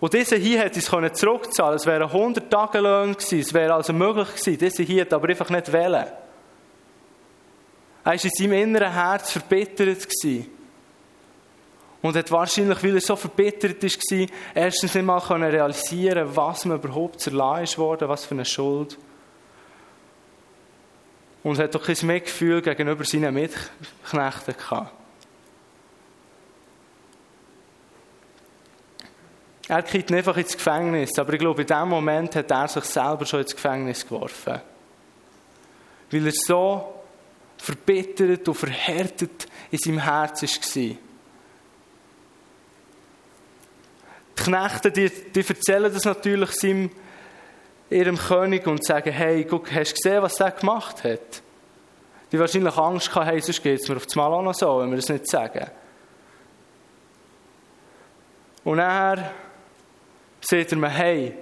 Und 0.00 0.12
dieser 0.12 0.36
hier 0.36 0.58
hätte 0.60 0.80
es 0.80 1.18
zurückzahlen. 1.18 1.76
Es 1.76 1.86
wäre 1.86 2.04
100 2.04 2.50
Tage 2.50 2.80
Lohn 2.80 3.14
gewesen. 3.14 3.40
Es 3.40 3.54
wäre 3.54 3.72
also 3.72 3.92
möglich 3.94 4.28
gewesen. 4.28 4.58
Dieser 4.58 4.82
hier 4.84 5.00
hat 5.02 5.12
aber 5.14 5.28
einfach 5.30 5.48
nicht 5.48 5.72
wählen. 5.72 6.06
Er 8.04 8.12
war 8.12 8.12
in 8.12 8.18
seinem 8.18 8.52
inneren 8.52 8.92
Herz 8.92 9.32
verbittert 9.32 10.02
gewesen. 10.02 10.53
Und 12.04 12.16
hat 12.16 12.30
wahrscheinlich, 12.30 12.84
weil 12.84 12.96
er 12.96 13.00
so 13.00 13.16
verbittert 13.16 13.82
war, 13.82 14.26
erstens 14.54 14.94
nicht 14.94 15.04
mal 15.06 15.16
realisieren 15.18 16.36
was 16.36 16.66
man 16.66 16.76
überhaupt 16.76 17.18
zerlassen 17.18 17.78
worden, 17.78 18.10
was 18.10 18.26
für 18.26 18.34
eine 18.34 18.44
Schuld. 18.44 18.98
Und 21.42 21.58
hat 21.58 21.74
auch 21.74 21.82
kein 21.82 21.96
Mitgefühl 22.02 22.60
gegenüber 22.60 23.04
seinen 23.04 23.32
Mitknechten 23.32 24.54
gehabt. 24.54 24.92
Er 29.68 29.80
geht 29.80 30.10
nicht 30.10 30.18
einfach 30.18 30.36
ins 30.36 30.52
Gefängnis, 30.52 31.18
aber 31.18 31.32
ich 31.32 31.38
glaube, 31.38 31.62
in 31.62 31.68
dem 31.68 31.88
Moment 31.88 32.36
hat 32.36 32.50
er 32.50 32.68
sich 32.68 32.84
selber 32.84 33.24
schon 33.24 33.40
ins 33.40 33.56
Gefängnis 33.56 34.06
geworfen. 34.06 34.60
Weil 36.10 36.26
er 36.26 36.32
so 36.34 37.02
verbittert 37.56 38.46
und 38.46 38.54
verhärtet 38.56 39.48
in 39.70 39.78
seinem 39.78 40.00
Herz 40.00 40.42
war. 40.42 40.96
Die 44.38 44.42
Knechte, 44.42 44.90
die, 44.90 45.10
die 45.10 45.46
erzählen 45.46 45.92
das 45.92 46.04
natürlich 46.04 46.50
seinem, 46.52 46.90
ihrem 47.90 48.18
König 48.18 48.66
und 48.66 48.84
sagen, 48.84 49.12
hey, 49.12 49.44
guck, 49.44 49.72
hast 49.72 49.92
du 49.92 49.94
gesehen, 49.94 50.22
was 50.22 50.40
er 50.40 50.50
gemacht 50.50 51.04
hat? 51.04 51.42
Die 52.32 52.38
wahrscheinlich 52.38 52.76
Angst 52.76 53.08
gehabt, 53.08 53.26
hey, 53.26 53.40
sonst 53.40 53.62
geht 53.62 53.80
es 53.80 53.88
mir 53.88 53.96
auf 53.96 54.06
das 54.06 54.16
Mal 54.16 54.32
auch 54.32 54.42
noch 54.42 54.54
so, 54.54 54.80
wenn 54.80 54.90
wir 54.90 54.96
das 54.96 55.08
nicht 55.08 55.30
sagen. 55.30 55.70
Und 58.64 58.78
er 58.78 59.30
sagt 60.40 60.72
er 60.72 60.78
mir, 60.78 60.88
hey, 60.88 61.34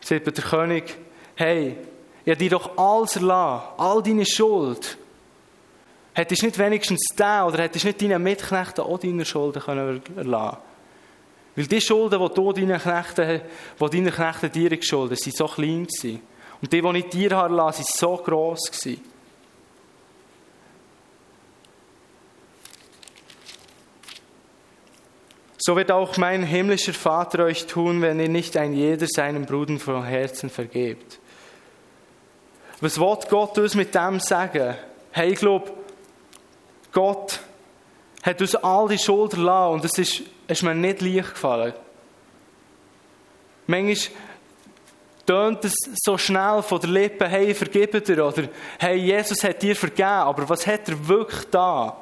sagt 0.00 0.26
mir 0.26 0.32
der 0.32 0.44
König, 0.44 0.96
hey, 1.34 1.76
ich 2.24 2.30
habe 2.30 2.38
dir 2.38 2.50
doch 2.50 2.78
alles 2.78 3.16
erlassen, 3.16 3.66
all 3.76 4.02
deine 4.02 4.26
Schuld. 4.26 4.96
Hättest 6.12 6.42
du 6.42 6.46
nicht 6.46 6.58
wenigstens 6.58 7.00
den 7.18 7.42
oder 7.42 7.62
hättest 7.62 7.84
du 7.84 7.88
nicht 7.88 8.02
deinen 8.02 8.22
Mitknechten 8.22 8.84
auch 8.84 8.98
deine 8.98 9.24
Schulden 9.24 9.62
können 9.62 10.02
Weil 11.60 11.66
die 11.66 11.80
Schulden, 11.82 12.18
die 12.18 12.34
du 12.34 12.52
deinen 12.54 12.80
Knechten, 12.80 13.42
die 13.78 13.90
deine 13.90 14.10
Knechte 14.10 14.48
dir 14.48 14.74
geschuldet 14.74 15.20
sind 15.20 15.36
so 15.36 15.44
klein 15.44 15.86
gewesen. 15.86 16.22
Und 16.62 16.72
die, 16.72 16.80
die 16.80 16.98
ich 16.98 17.08
dir 17.10 17.36
habe, 17.36 17.54
waren 17.54 17.84
so 17.84 18.16
gross 18.16 18.70
gewesen. 18.70 19.04
So 25.58 25.76
wird 25.76 25.92
auch 25.92 26.16
mein 26.16 26.44
himmlischer 26.44 26.94
Vater 26.94 27.44
euch 27.44 27.66
tun, 27.66 28.00
wenn 28.00 28.20
ihr 28.20 28.30
nicht 28.30 28.56
ein 28.56 28.72
jeder 28.72 29.06
seinem 29.06 29.44
Bruder 29.44 29.78
von 29.78 30.02
Herzen 30.02 30.48
vergebt. 30.48 31.18
Was 32.80 32.98
will 32.98 33.18
Gott 33.28 33.58
uns 33.58 33.74
mit 33.74 33.94
dem 33.94 34.18
sagen? 34.18 34.76
Hey, 35.10 35.32
ich 35.32 35.38
glaube, 35.38 35.70
Gott 36.90 37.38
hat 38.22 38.40
uns 38.40 38.54
all 38.54 38.88
die 38.88 38.98
Schuld 38.98 39.34
erlassen 39.34 39.74
und 39.74 39.84
es 39.84 39.98
ist, 39.98 40.22
ist 40.50 40.62
mir 40.62 40.74
nicht 40.74 41.00
leicht 41.00 41.30
gefallen. 41.30 41.74
Manchmal 43.66 44.16
tönt 45.24 45.64
es 45.64 45.74
so 46.02 46.18
schnell 46.18 46.62
von 46.62 46.80
der 46.80 46.90
Lippe, 46.90 47.28
hey, 47.28 47.54
vergib 47.54 48.04
dir, 48.04 48.26
oder 48.26 48.48
hey, 48.78 48.96
Jesus 48.96 49.44
hat 49.44 49.62
dir 49.62 49.76
vergeben, 49.76 50.08
aber 50.08 50.48
was 50.48 50.66
hat 50.66 50.88
er 50.88 51.06
wirklich 51.06 51.44
da? 51.50 51.96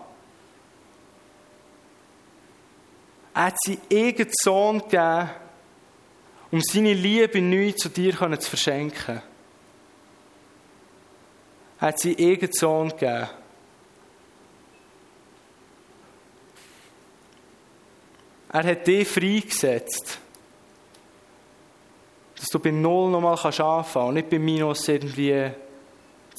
Er 3.35 3.45
hat 3.45 3.57
seinen 3.62 3.83
eigenen 3.93 4.33
Sohn 4.33 4.78
gegeben, 4.78 5.31
um 6.50 6.61
seine 6.62 6.95
Liebe 6.95 7.40
neu 7.43 7.73
zu 7.73 7.90
dir 7.90 8.14
zu 8.14 8.50
verschenken. 8.50 9.21
Er 11.81 11.88
hat 11.88 12.00
seinen 12.00 12.17
eigenen 12.19 12.52
Sohn 12.52 12.88
gegeben. 12.88 13.28
Er 18.50 18.64
hat 18.64 18.87
dich 18.87 19.07
freigesetzt, 19.07 20.19
dass 22.37 22.47
du 22.47 22.59
bei 22.59 22.71
Null 22.71 23.11
nochmal 23.11 23.35
anfangen 23.35 23.85
kannst 23.85 23.97
und 23.97 24.14
nicht 24.14 24.31
bei 24.31 24.38
Minus 24.38 24.88
irgendwie 24.88 25.50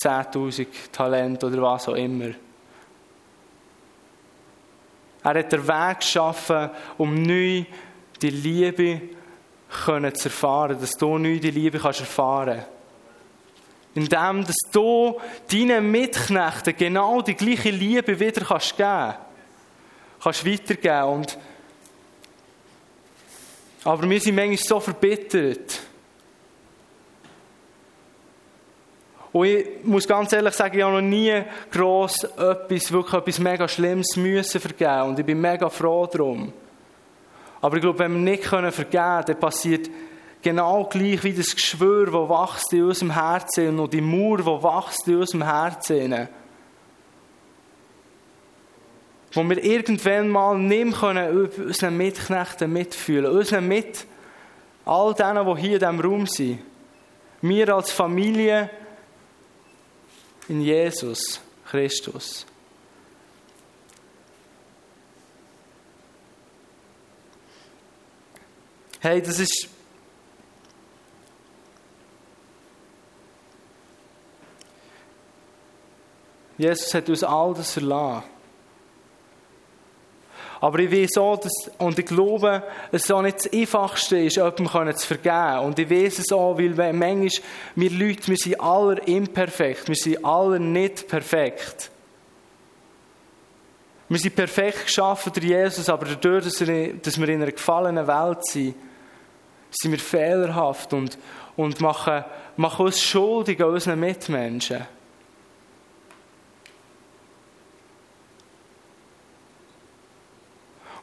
10.000 0.01 0.67
Talent 0.91 1.43
oder 1.43 1.61
was 1.61 1.87
auch 1.87 1.93
immer. 1.93 2.31
Er 5.23 5.33
hat 5.33 5.51
den 5.51 5.67
Weg 5.67 5.99
geschaffen, 5.99 6.69
um 6.97 7.21
neu 7.21 7.65
die 8.21 8.29
Liebe 8.29 9.01
zu 10.13 10.29
erfahren, 10.29 10.77
dass 10.79 10.91
du 10.91 11.17
neu 11.17 11.37
die 11.37 11.51
Liebe 11.51 11.77
kannst 11.77 11.99
erfahren 11.99 12.65
Indem, 13.93 14.45
dass 14.45 14.57
du 14.71 15.19
deinen 15.51 15.91
Mitknechten 15.91 16.75
genau 16.75 17.21
die 17.21 17.35
gleiche 17.35 17.71
Liebe 17.71 18.19
wieder 18.19 18.45
kannst 18.45 18.77
geben 18.77 19.13
kannst. 20.21 20.45
weitergeben. 20.45 21.03
Und 21.03 21.37
aber 23.83 24.09
wir 24.09 24.19
sind 24.19 24.35
manchmal 24.35 24.57
so 24.57 24.79
verbittert. 24.79 25.79
Und 29.31 29.45
ich 29.45 29.65
muss 29.83 30.07
ganz 30.07 30.33
ehrlich 30.33 30.53
sagen, 30.53 30.77
ich 30.77 30.83
habe 30.83 30.95
noch 30.95 31.01
nie 31.01 31.43
gross 31.71 32.23
etwas, 32.23 32.91
wirklich 32.91 33.13
etwas 33.13 33.39
mega 33.39 33.67
Schlimmes 33.67 34.15
müssen 34.15 34.59
vergeben. 34.59 35.09
Und 35.09 35.19
ich 35.19 35.25
bin 35.25 35.39
mega 35.39 35.69
froh 35.69 36.07
darum. 36.07 36.51
Aber 37.61 37.75
ich 37.75 37.81
glaube, 37.81 37.99
wenn 37.99 38.13
wir 38.13 38.31
nicht 38.31 38.43
vergeben 38.43 38.73
können, 38.91 39.23
dann 39.25 39.39
passiert 39.39 39.89
genau 40.41 40.85
gleich 40.85 41.23
wie 41.23 41.33
das 41.33 41.53
Geschwür, 41.53 42.05
das 42.05 42.13
wächst 42.13 42.73
in 42.73 42.83
unserem 42.85 43.11
Herzen 43.11 43.79
und 43.79 43.93
die 43.93 44.01
Mauer, 44.01 44.37
die 44.37 44.45
wächst 44.45 45.07
in 45.07 45.17
unserem 45.17 45.43
Herzen. 45.43 46.29
Wo 49.39 49.49
wir 49.49 49.63
irgendwann 49.63 50.27
mal 50.27 50.57
nicht 50.57 50.99
können 50.99 51.47
unseren 51.47 51.95
Mitknechten 51.95 52.73
mitfühlen, 52.73 53.31
unseren 53.31 53.69
Mit, 53.69 54.05
all 54.83 55.13
denen, 55.13 55.45
die 55.45 55.61
hier 55.61 55.73
in 55.75 55.79
diesem 55.79 55.99
Raum 56.01 56.27
sind. 56.27 56.59
Wir 57.41 57.73
als 57.73 57.89
Familie 57.89 58.69
in 60.49 60.59
Jesus 60.59 61.39
Christus. 61.69 62.45
Hey, 68.99 69.21
das 69.21 69.39
ist 69.39 69.69
Jesus 76.57 76.93
hat 76.93 77.07
uns 77.07 77.23
all 77.23 77.53
das 77.53 77.77
erlassen. 77.77 78.38
Aber 80.61 80.79
ich 80.79 80.91
weiß 80.91 81.17
auch, 81.17 81.37
dass, 81.37 81.71
und 81.77 81.97
ich 81.97 82.05
glaube, 82.05 82.63
dass 82.91 83.05
es 83.05 83.11
auch 83.11 83.21
nicht 83.21 83.37
das 83.37 83.53
Einfachste 83.53 84.19
ist, 84.19 84.35
jemandem 84.35 84.95
zu 84.95 85.07
vergeben. 85.07 85.59
Und 85.59 85.79
ich 85.79 85.89
weiß 85.89 86.19
es 86.19 86.31
auch, 86.33 86.57
weil 86.57 86.93
manchmal, 86.93 87.29
wir 87.75 87.89
Leute, 87.91 88.27
wir 88.27 88.37
sind 88.37 88.59
alle 88.59 88.99
imperfekt. 89.01 89.87
Wir 89.87 89.95
sind 89.95 90.23
alle 90.25 90.59
nicht 90.59 91.07
perfekt. 91.07 91.89
Wir 94.09 94.17
sind 94.17 94.35
perfekt 94.35 94.87
geschaffen 94.87 95.31
durch 95.33 95.45
Jesus, 95.45 95.87
aber 95.87 96.07
dadurch, 96.07 96.45
dass 96.45 97.19
wir 97.19 97.29
in 97.29 97.41
einer 97.41 97.51
gefallenen 97.51 98.07
Welt 98.07 98.43
sind, 98.45 98.75
sind 99.69 99.91
wir 99.91 99.99
fehlerhaft 99.99 100.93
und, 100.93 101.17
und 101.55 101.79
machen, 101.79 102.25
machen 102.57 102.87
uns 102.87 103.01
schuldig 103.01 103.61
an 103.61 103.69
unseren 103.69 103.99
Mitmenschen. 103.99 104.85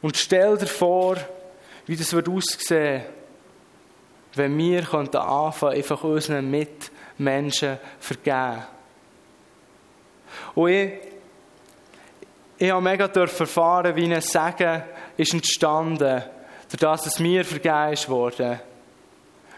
Und 0.01 0.17
stell 0.17 0.57
dir 0.57 0.67
vor, 0.67 1.17
wie 1.85 1.95
das 1.95 2.13
wird 2.13 2.29
aussehen, 2.29 3.03
wenn 4.33 4.57
wir 4.57 4.93
anfangen, 4.93 5.75
einfach 5.75 6.03
unseren 6.03 6.49
Mitmenschen 6.49 7.77
vergeben. 7.99 8.63
Und 10.53 10.69
ich, 10.69 10.93
ich 12.59 12.71
habe 12.71 12.81
mega 12.81 13.05
erfahren, 13.05 13.95
wie 13.95 14.13
ein 14.13 14.21
Segen 14.21 14.83
ist 15.15 15.33
entstanden, 15.33 16.23
durch 16.69 16.79
das 16.79 17.05
es 17.05 17.19
mir 17.19 17.45
vergeben 17.45 18.09
worden. 18.09 18.59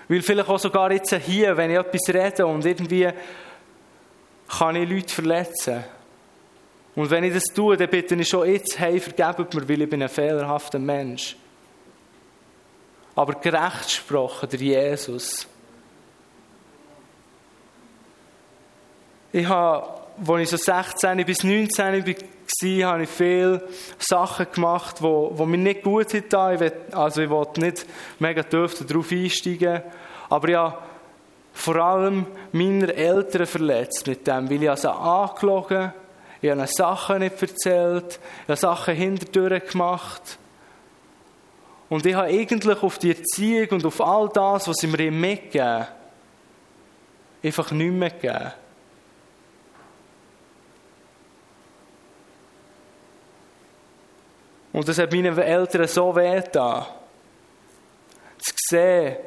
Weil 0.07 0.21
vielleicht 0.21 0.49
auch 0.49 0.59
sogar 0.59 0.91
jetzt 0.91 1.13
hier, 1.13 1.55
wenn 1.55 1.71
ich 1.71 1.77
etwas 1.77 2.13
rede 2.13 2.45
und 2.45 2.65
irgendwie 2.65 3.09
kann 4.47 4.75
ich 4.75 4.89
Leute 4.89 5.13
verletzen. 5.13 5.83
Und 6.95 7.09
wenn 7.09 7.23
ich 7.23 7.33
das 7.33 7.45
tue, 7.45 7.77
dann 7.77 7.89
bitte 7.89 8.15
ich 8.15 8.27
schon 8.27 8.49
jetzt, 8.49 8.79
hey, 8.79 8.99
vergebt 8.99 9.53
mir, 9.53 9.69
weil 9.69 9.81
ich 9.81 9.89
bin 9.89 10.01
ein 10.01 10.09
fehlerhafter 10.09 10.79
Mensch. 10.79 11.35
Aber 13.15 13.33
gerecht 13.35 13.83
gesprochen, 13.83 14.49
der 14.49 14.59
Jesus. 14.59 15.47
Ich 19.31 19.47
habe, 19.47 19.87
als 20.27 20.41
ich 20.41 20.49
so 20.49 20.57
16 20.57 21.25
bis 21.25 21.43
19 21.43 22.05
war, 22.05 22.91
habe 22.91 23.03
ich 23.03 23.09
viele 23.09 23.67
Sachen 23.99 24.47
gemacht, 24.51 24.97
die, 24.99 25.45
mir 25.45 25.57
nicht 25.57 25.83
gut 25.83 26.09
getan 26.09 26.71
Also 26.91 27.21
ich 27.21 27.29
wollte 27.29 27.61
nicht 27.61 27.85
mega 28.17 28.41
tief 28.43 28.85
darauf 28.85 29.11
einsteigen. 29.11 29.83
Aber 30.29 30.47
ich 30.47 30.55
habe 30.55 30.77
vor 31.53 31.75
allem 31.75 32.25
meine 32.51 32.93
Eltern 32.93 33.45
verletzt 33.45 34.07
mit 34.07 34.25
dem, 34.25 34.49
weil 34.49 34.63
ich 34.63 34.69
also 34.69 34.89
angelogen 34.89 35.93
ich 36.41 36.49
habe 36.49 36.67
Sachen 36.67 37.19
nicht 37.19 37.41
erzählt, 37.41 38.19
ich 38.43 38.49
habe 38.49 38.55
Sachen 38.55 38.95
hinterdurch 38.95 39.71
gemacht. 39.71 40.37
Und 41.89 42.05
ich 42.05 42.13
habe 42.13 42.27
eigentlich 42.27 42.83
auf 42.83 42.99
die 42.99 43.15
Erziehung 43.15 43.67
und 43.71 43.85
auf 43.85 43.99
all 43.99 44.29
das, 44.29 44.67
was 44.67 44.77
sie 44.77 44.87
mir 44.87 45.11
mitgegeben 45.11 45.87
einfach 47.43 47.71
nichts 47.71 47.95
mehr 47.95 48.09
gegeben. 48.09 48.51
Und 54.71 54.87
das 54.87 54.99
hat 54.99 55.11
meinen 55.11 55.37
Eltern 55.37 55.87
so 55.87 56.15
weh 56.15 56.35
getan. 56.35 56.85
Zu 58.37 58.53
sehen, 58.69 59.17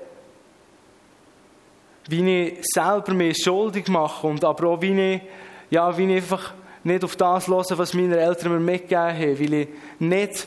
wie 2.09 2.39
ich 2.39 2.59
selber 2.63 3.13
mir 3.13 3.35
schuldig 3.35 3.89
mache 3.89 4.27
und 4.27 4.45
aber 4.45 4.69
auch 4.69 4.81
wie 4.81 5.15
ich, 5.15 5.23
ja, 5.71 5.97
wie 5.97 6.17
ich 6.17 6.23
einfach 6.23 6.55
nicht 6.85 7.05
auf 7.05 7.17
das 7.17 7.49
hören, 7.49 7.79
was 7.79 7.95
meine 7.95 8.19
Eltern 8.19 8.53
mir 8.53 8.61
mitgegeben 8.61 9.01
haben, 9.01 9.41
weil 9.41 9.55
ich 9.55 9.69
nicht 9.99 10.47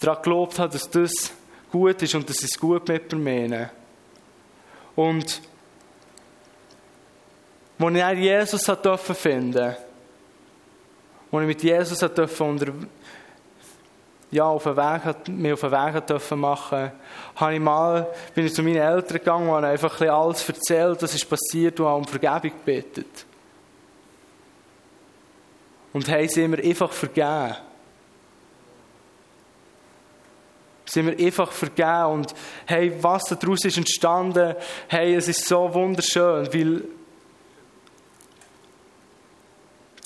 daran 0.00 0.22
geglaubt 0.22 0.58
habe, 0.58 0.72
dass 0.72 0.88
das 0.90 1.32
gut 1.70 2.02
ist 2.02 2.14
und 2.14 2.28
dass 2.28 2.36
sie 2.38 2.46
es 2.46 2.58
gut 2.58 2.88
mit 2.88 3.12
mir 3.12 3.18
meinen. 3.18 3.70
Und 4.96 5.40
als 7.78 7.94
ich 7.94 8.00
dann 8.00 8.18
Jesus 8.18 8.64
finden 8.64 8.98
finden 8.98 9.76
als 11.30 11.42
ich 11.42 11.46
mit 11.46 11.62
Jesus 11.62 11.98
durfte 11.98 12.44
unter, 12.44 12.72
ja, 14.30 14.44
auf 14.44 14.64
den 14.64 14.76
Weg, 14.76 15.28
mich 15.28 15.52
auf 15.52 15.60
den 15.60 15.70
Weg 15.70 16.06
durfte 16.06 16.36
machen, 16.36 16.92
habe 17.36 17.54
ich 17.54 17.60
mal, 17.60 18.08
bin 18.34 18.46
ich 18.46 18.54
zu 18.54 18.62
meinen 18.62 18.76
Eltern 18.76 19.18
gegangen 19.18 19.48
und 19.48 19.56
habe 19.56 19.68
einfach 19.68 20.00
alles 20.00 20.48
erzählt, 20.48 21.02
was 21.02 21.14
ist 21.14 21.28
passiert 21.28 21.78
und 21.80 21.86
habe 21.86 21.98
um 21.98 22.04
Vergebung 22.04 22.58
gebetet. 22.58 23.26
Und 25.92 26.08
haben 26.08 26.28
sie 26.28 26.46
mir 26.46 26.62
einfach 26.62 26.92
vergeben. 26.92 27.56
Sie 30.84 31.02
mir 31.02 31.18
einfach 31.18 31.52
vergeben 31.52 32.12
und 32.12 32.34
hey, 32.66 32.92
was 33.00 33.24
daraus 33.24 33.64
ist 33.64 33.76
entstanden, 33.76 34.54
hey, 34.88 35.14
es 35.14 35.28
ist 35.28 35.46
so 35.46 35.72
wunderschön, 35.74 36.48
weil 36.52 36.84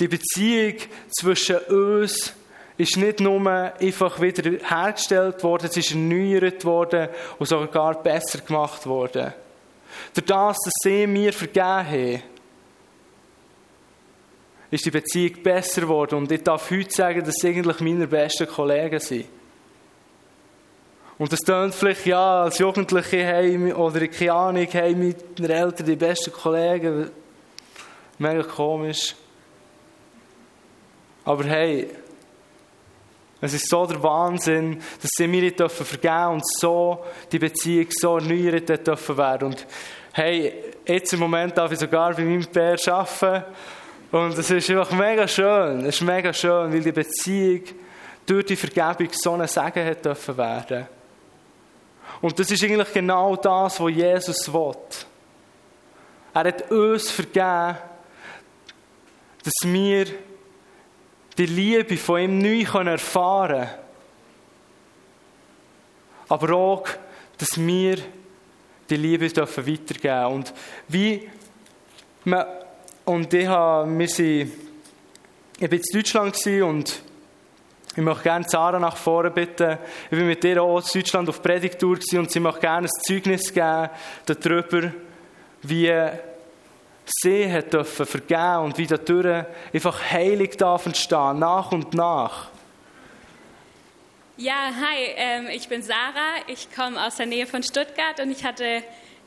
die 0.01 0.09
Beziehung 0.09 0.75
zwischen 1.16 1.59
uns 1.59 2.35
ist 2.77 2.97
nicht 2.97 3.21
nur 3.21 3.49
einfach 3.49 4.21
wieder 4.21 4.51
hergestellt 4.68 5.42
worden, 5.45 5.66
es 5.71 5.77
ist 5.77 5.92
erneuert 5.92 6.64
worden 6.64 7.09
und 7.38 7.47
sogar 7.47 8.03
besser 8.03 8.40
gemacht 8.40 8.85
worden. 8.87 9.33
Durch 10.14 10.27
das, 10.27 10.57
dass 10.64 10.73
sie 10.83 11.07
mir 11.07 11.33
vergeben 11.33 11.64
haben, 11.64 12.23
ist 14.73 14.87
die 14.87 14.91
Beziehung 14.91 15.43
besser 15.43 15.83
geworden. 15.83 16.15
Und 16.15 16.33
ich 16.33 16.43
darf 16.43 16.71
heute 16.71 16.91
sagen, 16.91 17.23
dass 17.23 17.35
sie 17.35 17.49
eigentlich 17.49 17.81
meine 17.81 18.07
besten 18.07 18.47
Kollegen 18.47 18.99
sind. 18.99 19.27
Und 21.19 21.31
das 21.31 21.41
tönt 21.41 21.75
vielleicht, 21.75 22.07
ja, 22.07 22.45
als 22.45 22.59
Jugendliche 22.59 23.27
haben, 23.27 23.75
oder 23.75 24.09
keine 24.09 24.33
Ahnung, 24.33 24.67
haben 24.67 25.15
meine 25.39 25.55
Eltern 25.55 25.87
die 25.87 25.95
besten 25.95 26.33
Kollegen. 26.33 27.11
Mega 28.19 28.43
komisch. 28.45 29.15
Aber 31.27 31.45
hey, 31.45 31.91
es 33.43 33.53
ist 33.53 33.69
so 33.69 33.85
der 33.85 34.03
Wahnsinn, 34.03 34.81
dass 35.03 35.11
sie 35.17 35.27
mir 35.27 35.43
nicht 35.43 35.59
vergeben 35.59 36.01
dürfen 36.01 36.33
und 36.33 36.49
so 36.59 37.05
die 37.31 37.39
Beziehung 37.39 37.89
so 37.91 38.17
erneuert 38.17 38.87
dürfen 38.87 39.17
werden. 39.19 39.49
Und 39.49 39.67
hey, 40.15 40.55
jetzt 40.87 41.13
im 41.13 41.21
Moment 41.21 41.59
darf 41.59 41.71
ich 41.73 41.79
sogar 41.79 42.15
bei 42.15 42.25
meinem 42.25 42.47
Pär 42.47 42.77
arbeiten. 42.87 43.45
Und 44.12 44.37
es 44.37 44.51
ist 44.51 44.68
einfach 44.68 44.90
mega 44.92 45.27
schön. 45.27 45.81
Es 45.87 45.96
ist 45.96 46.03
mega 46.03 46.35
schön, 46.35 46.70
weil 46.70 46.83
die 46.83 46.92
Beziehung 46.92 47.62
durch 48.27 48.44
die 48.44 48.57
Vergebung 48.57 49.09
so 49.11 49.33
ein 49.33 49.48
Segen 49.48 49.87
hat 49.87 50.05
dürfen 50.05 50.37
werden. 50.37 50.87
Und 52.20 52.38
das 52.38 52.51
ist 52.51 52.62
eigentlich 52.62 52.92
genau 52.92 53.37
das, 53.37 53.81
was 53.81 53.90
Jesus 53.90 54.53
will. 54.53 54.77
Er 56.35 56.44
hat 56.44 56.70
uns 56.70 57.11
vergeben, 57.11 57.79
dass 59.44 59.55
wir 59.64 60.07
die 61.38 61.46
Liebe 61.46 61.96
von 61.96 62.20
ihm 62.20 62.38
neu 62.38 62.62
erfahren 62.62 63.61
können. 63.61 63.70
Aber 66.29 66.55
auch, 66.55 66.88
dass 67.38 67.57
wir 67.57 67.96
die 68.90 68.96
Liebe 68.96 69.25
weitergeben 69.25 69.87
dürfen. 69.87 70.25
Und 70.27 70.53
wie 70.88 71.31
man 72.25 72.62
und 73.05 73.35
ich, 73.35 73.47
habe, 73.47 73.99
wir 73.99 74.09
sind, 74.09 74.53
ich 75.59 75.62
war 75.62 75.73
in 75.73 75.83
Deutschland 75.93 76.47
und 76.47 77.03
ich 77.95 78.03
möchte 78.03 78.23
gerne 78.23 78.47
Sarah 78.49 78.79
nach 78.79 78.97
vorne 78.97 79.31
bitten. 79.31 79.79
Ich 80.05 80.17
bin 80.17 80.27
mit 80.27 80.43
ihr 80.45 80.62
auch 80.62 80.79
in 80.79 81.01
Deutschland 81.01 81.29
auf 81.29 81.43
Predigtour 81.43 81.99
und 82.15 82.31
sie 82.31 82.41
möchte 82.41 82.61
gerne 82.61 82.88
ein 82.88 83.03
Zeugnis 83.07 83.53
geben 83.53 83.91
darüber, 84.25 84.93
wie 85.62 85.93
sie 87.05 87.53
hat 87.53 87.73
dürfen 87.73 88.07
vergeben 88.07 88.65
und 88.65 88.79
wie 88.79 88.87
dadurch 88.87 89.45
einfach 89.73 90.11
heilig 90.11 90.57
darf 90.57 90.87
entstehen, 90.87 91.38
nach 91.38 91.73
und 91.73 91.93
nach. 91.95 92.49
Ja, 94.38 94.71
hi, 94.75 95.12
ähm, 95.17 95.49
ich 95.53 95.69
bin 95.69 95.83
Sarah, 95.83 96.41
ich 96.47 96.75
komme 96.75 97.05
aus 97.05 97.17
der 97.17 97.27
Nähe 97.27 97.47
von 97.47 97.62
Stuttgart 97.62 98.19
und 98.21 98.31
ich 98.31 98.45
hatte 98.45 98.83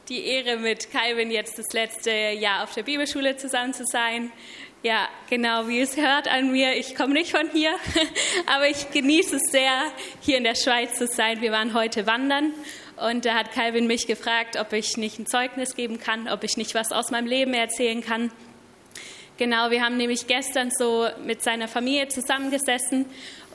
die 0.10 0.26
Ehre, 0.26 0.58
mit 0.58 0.92
Calvin 0.92 1.32
jetzt 1.32 1.58
das 1.58 1.74
letzte 1.74 2.12
Jahr 2.12 2.64
auf 2.64 2.74
der 2.74 2.84
Bibelschule 2.84 3.38
zusammen 3.38 3.74
zu 3.74 3.86
sein. 3.86 4.32
ja, 4.84 5.10
genau, 5.30 5.68
wie 5.68 5.80
es 5.80 5.98
hört 5.98 6.28
an 6.28 6.52
mir, 6.52 6.78
ich 6.78 6.96
komme 6.96 7.14
nicht 7.14 7.32
von 7.32 7.50
hier, 7.52 7.72
aber 8.46 8.70
ich 8.70 8.92
genieße 8.92 9.38
es 9.38 9.52
sehr, 9.52 9.82
hier 10.22 10.38
in 10.38 10.44
der 10.44 10.54
Schweiz 10.56 10.96
zu 10.96 11.08
sein. 11.08 11.42
Wir 11.42 11.52
waren 11.52 11.74
heute 11.74 12.06
wandern 12.06 12.54
und 12.98 13.26
da 13.26 13.34
hat 13.34 13.52
Calvin 13.52 13.88
mich 13.88 14.06
gefragt, 14.06 14.58
ob 14.60 14.74
ich 14.74 14.96
nicht 14.98 15.18
ein 15.18 15.26
Zeugnis 15.26 15.76
geben 15.76 16.00
kann, 16.00 16.28
ob 16.28 16.44
ich 16.44 16.56
nicht 16.56 16.76
was 16.76 16.92
aus 16.92 17.10
meinem 17.10 17.28
Leben 17.28 17.56
erzählen 17.56 18.04
kann. 18.04 18.32
Genau, 19.38 19.72
wir 19.72 19.84
haben 19.84 19.98
nämlich 19.98 20.28
gestern 20.28 20.70
so 20.72 21.08
mit 21.26 21.42
seiner 21.42 21.68
Familie 21.68 22.08
zusammengesessen 22.10 23.06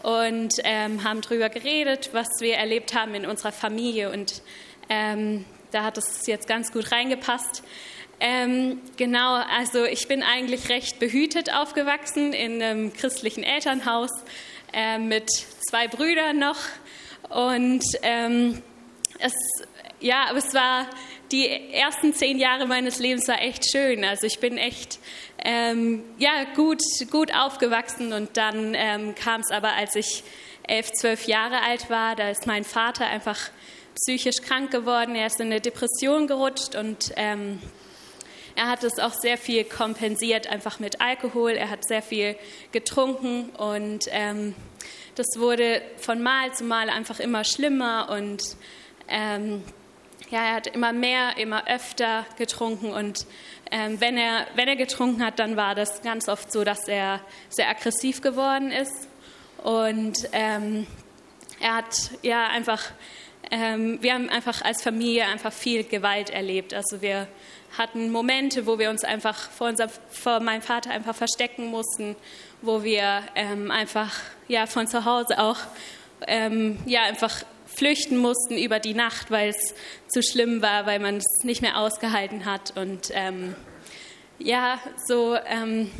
und 0.02 0.54
ähm, 0.64 1.04
haben 1.04 1.20
darüber 1.20 1.48
geredet, 1.48 2.10
was 2.12 2.28
wir 2.40 2.56
erlebt 2.56 2.94
haben 2.94 3.14
in 3.14 3.24
unserer 3.24 3.52
Familie. 3.52 4.10
Und 4.10 4.42
ähm, 4.88 5.44
da 5.72 5.84
hat 5.84 5.98
es 5.98 6.26
jetzt 6.26 6.46
ganz 6.48 6.72
gut 6.72 6.92
reingepasst. 6.92 7.62
Ähm, 8.20 8.80
genau, 8.96 9.34
also 9.34 9.84
ich 9.84 10.06
bin 10.06 10.22
eigentlich 10.22 10.68
recht 10.68 10.98
behütet 10.98 11.52
aufgewachsen 11.52 12.32
in 12.32 12.62
einem 12.62 12.92
christlichen 12.92 13.42
Elternhaus 13.42 14.10
äh, 14.72 14.98
mit 14.98 15.30
zwei 15.68 15.88
Brüdern 15.88 16.38
noch. 16.38 16.58
Und 17.30 17.82
ähm, 18.02 18.62
es, 19.18 19.32
ja, 20.00 20.26
aber 20.28 20.38
es 20.38 20.52
war 20.52 20.86
die 21.32 21.48
ersten 21.72 22.12
zehn 22.12 22.38
Jahre 22.38 22.66
meines 22.66 22.98
Lebens 22.98 23.28
war 23.28 23.40
echt 23.40 23.70
schön. 23.70 24.04
Also 24.04 24.26
ich 24.26 24.40
bin 24.40 24.58
echt 24.58 24.98
ähm, 25.42 26.02
ja, 26.18 26.44
gut, 26.54 26.82
gut 27.10 27.34
aufgewachsen 27.34 28.12
und 28.12 28.36
dann 28.36 28.74
ähm, 28.74 29.14
kam 29.14 29.40
es 29.40 29.50
aber, 29.50 29.72
als 29.72 29.94
ich 29.94 30.24
elf, 30.66 30.92
zwölf 30.92 31.26
Jahre 31.26 31.62
alt 31.62 31.88
war, 31.88 32.16
da 32.16 32.30
ist 32.30 32.46
mein 32.46 32.64
Vater 32.64 33.06
einfach 33.06 33.38
psychisch 34.00 34.40
krank 34.40 34.70
geworden. 34.70 35.14
Er 35.14 35.26
ist 35.26 35.40
in 35.40 35.46
eine 35.46 35.60
Depression 35.60 36.26
gerutscht 36.26 36.74
und 36.74 37.12
ähm, 37.16 37.60
er 38.56 38.68
hat 38.68 38.82
es 38.82 38.98
auch 38.98 39.12
sehr 39.12 39.36
viel 39.36 39.64
kompensiert, 39.64 40.46
einfach 40.46 40.80
mit 40.80 41.00
Alkohol. 41.00 41.52
Er 41.52 41.70
hat 41.70 41.84
sehr 41.84 42.02
viel 42.02 42.36
getrunken 42.72 43.50
und 43.50 44.06
ähm, 44.10 44.54
das 45.16 45.26
wurde 45.36 45.82
von 45.98 46.22
Mal 46.22 46.52
zu 46.54 46.64
Mal 46.64 46.88
einfach 46.88 47.20
immer 47.20 47.44
schlimmer 47.44 48.08
und 48.10 48.42
ähm, 49.08 49.62
ja, 50.30 50.44
er 50.44 50.54
hat 50.54 50.68
immer 50.68 50.92
mehr, 50.92 51.36
immer 51.36 51.68
öfter 51.68 52.24
getrunken 52.38 52.92
und 52.92 53.26
ähm, 53.70 54.00
wenn, 54.00 54.16
er, 54.16 54.46
wenn 54.54 54.68
er 54.68 54.76
getrunken 54.76 55.24
hat, 55.24 55.38
dann 55.38 55.56
war 55.56 55.74
das 55.74 56.02
ganz 56.02 56.28
oft 56.28 56.50
so, 56.50 56.64
dass 56.64 56.88
er 56.88 57.20
sehr 57.50 57.68
aggressiv 57.68 58.22
geworden 58.22 58.70
ist 58.70 59.08
und 59.62 60.28
ähm, 60.32 60.86
er 61.60 61.74
hat 61.74 62.12
ja 62.22 62.46
einfach, 62.46 62.82
ähm, 63.50 63.98
wir 64.00 64.14
haben 64.14 64.28
einfach 64.28 64.62
als 64.62 64.82
Familie 64.82 65.26
einfach 65.26 65.52
viel 65.52 65.84
Gewalt 65.84 66.30
erlebt. 66.30 66.74
Also 66.74 67.02
wir 67.02 67.26
hatten 67.76 68.10
Momente, 68.10 68.66
wo 68.66 68.78
wir 68.78 68.90
uns 68.90 69.04
einfach 69.04 69.50
vor, 69.50 69.68
unser, 69.68 69.88
vor 69.88 70.40
meinem 70.40 70.62
Vater 70.62 70.90
einfach 70.90 71.14
verstecken 71.14 71.66
mussten, 71.66 72.16
wo 72.62 72.82
wir 72.82 73.22
ähm, 73.34 73.70
einfach 73.70 74.14
ja 74.48 74.66
von 74.66 74.86
zu 74.86 75.04
Hause 75.04 75.38
auch 75.38 75.58
ähm, 76.26 76.78
ja 76.86 77.02
einfach 77.02 77.44
flüchten 77.66 78.18
mussten 78.18 78.58
über 78.58 78.80
die 78.80 78.94
Nacht, 78.94 79.30
weil 79.30 79.50
es 79.50 79.74
zu 80.08 80.22
schlimm 80.22 80.60
war, 80.60 80.86
weil 80.86 80.98
man 80.98 81.16
es 81.16 81.44
nicht 81.44 81.62
mehr 81.62 81.78
ausgehalten 81.78 82.44
hat. 82.44 82.76
Und 82.76 83.10
ähm, 83.12 83.54
ja, 84.38 84.78
so 85.06 85.36
ähm, 85.46 85.90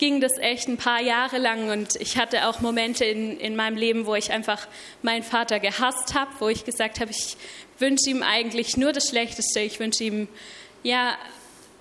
ging 0.00 0.22
das 0.22 0.38
echt 0.38 0.66
ein 0.66 0.78
paar 0.78 1.02
Jahre 1.02 1.36
lang 1.36 1.70
und 1.70 1.96
ich 1.96 2.16
hatte 2.16 2.48
auch 2.48 2.60
Momente 2.60 3.04
in, 3.04 3.38
in 3.38 3.54
meinem 3.54 3.76
Leben, 3.76 4.06
wo 4.06 4.14
ich 4.14 4.32
einfach 4.32 4.66
meinen 5.02 5.22
Vater 5.22 5.60
gehasst 5.60 6.14
habe, 6.14 6.30
wo 6.38 6.48
ich 6.48 6.64
gesagt 6.64 7.00
habe, 7.00 7.10
ich 7.10 7.36
wünsche 7.78 8.08
ihm 8.08 8.22
eigentlich 8.22 8.78
nur 8.78 8.92
das 8.92 9.10
Schlechteste. 9.10 9.60
Ich 9.60 9.78
wünsche 9.78 10.04
ihm, 10.04 10.26
ja, 10.82 11.18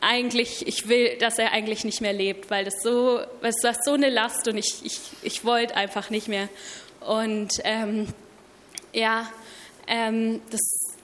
eigentlich, 0.02 0.68
ich 0.68 0.90
will, 0.90 1.18
dass 1.20 1.40
er 1.40 1.54
eigentlich 1.54 1.86
nicht 1.86 2.02
mehr 2.02 2.12
lebt, 2.12 2.50
weil 2.52 2.66
das 2.66 2.82
so, 2.84 3.22
es 3.42 3.64
war 3.64 3.76
so 3.86 3.94
eine 3.94 4.10
Last 4.10 4.50
und 4.50 4.58
ich, 4.58 4.84
ich, 4.84 5.00
ich 5.24 5.46
wollte 5.46 5.78
einfach 5.78 6.10
nicht 6.10 6.28
mehr. 6.28 6.50
Und 7.00 7.54
ähm, 7.64 8.06
ja, 8.92 9.32
ähm, 9.88 10.42
das 10.52 10.60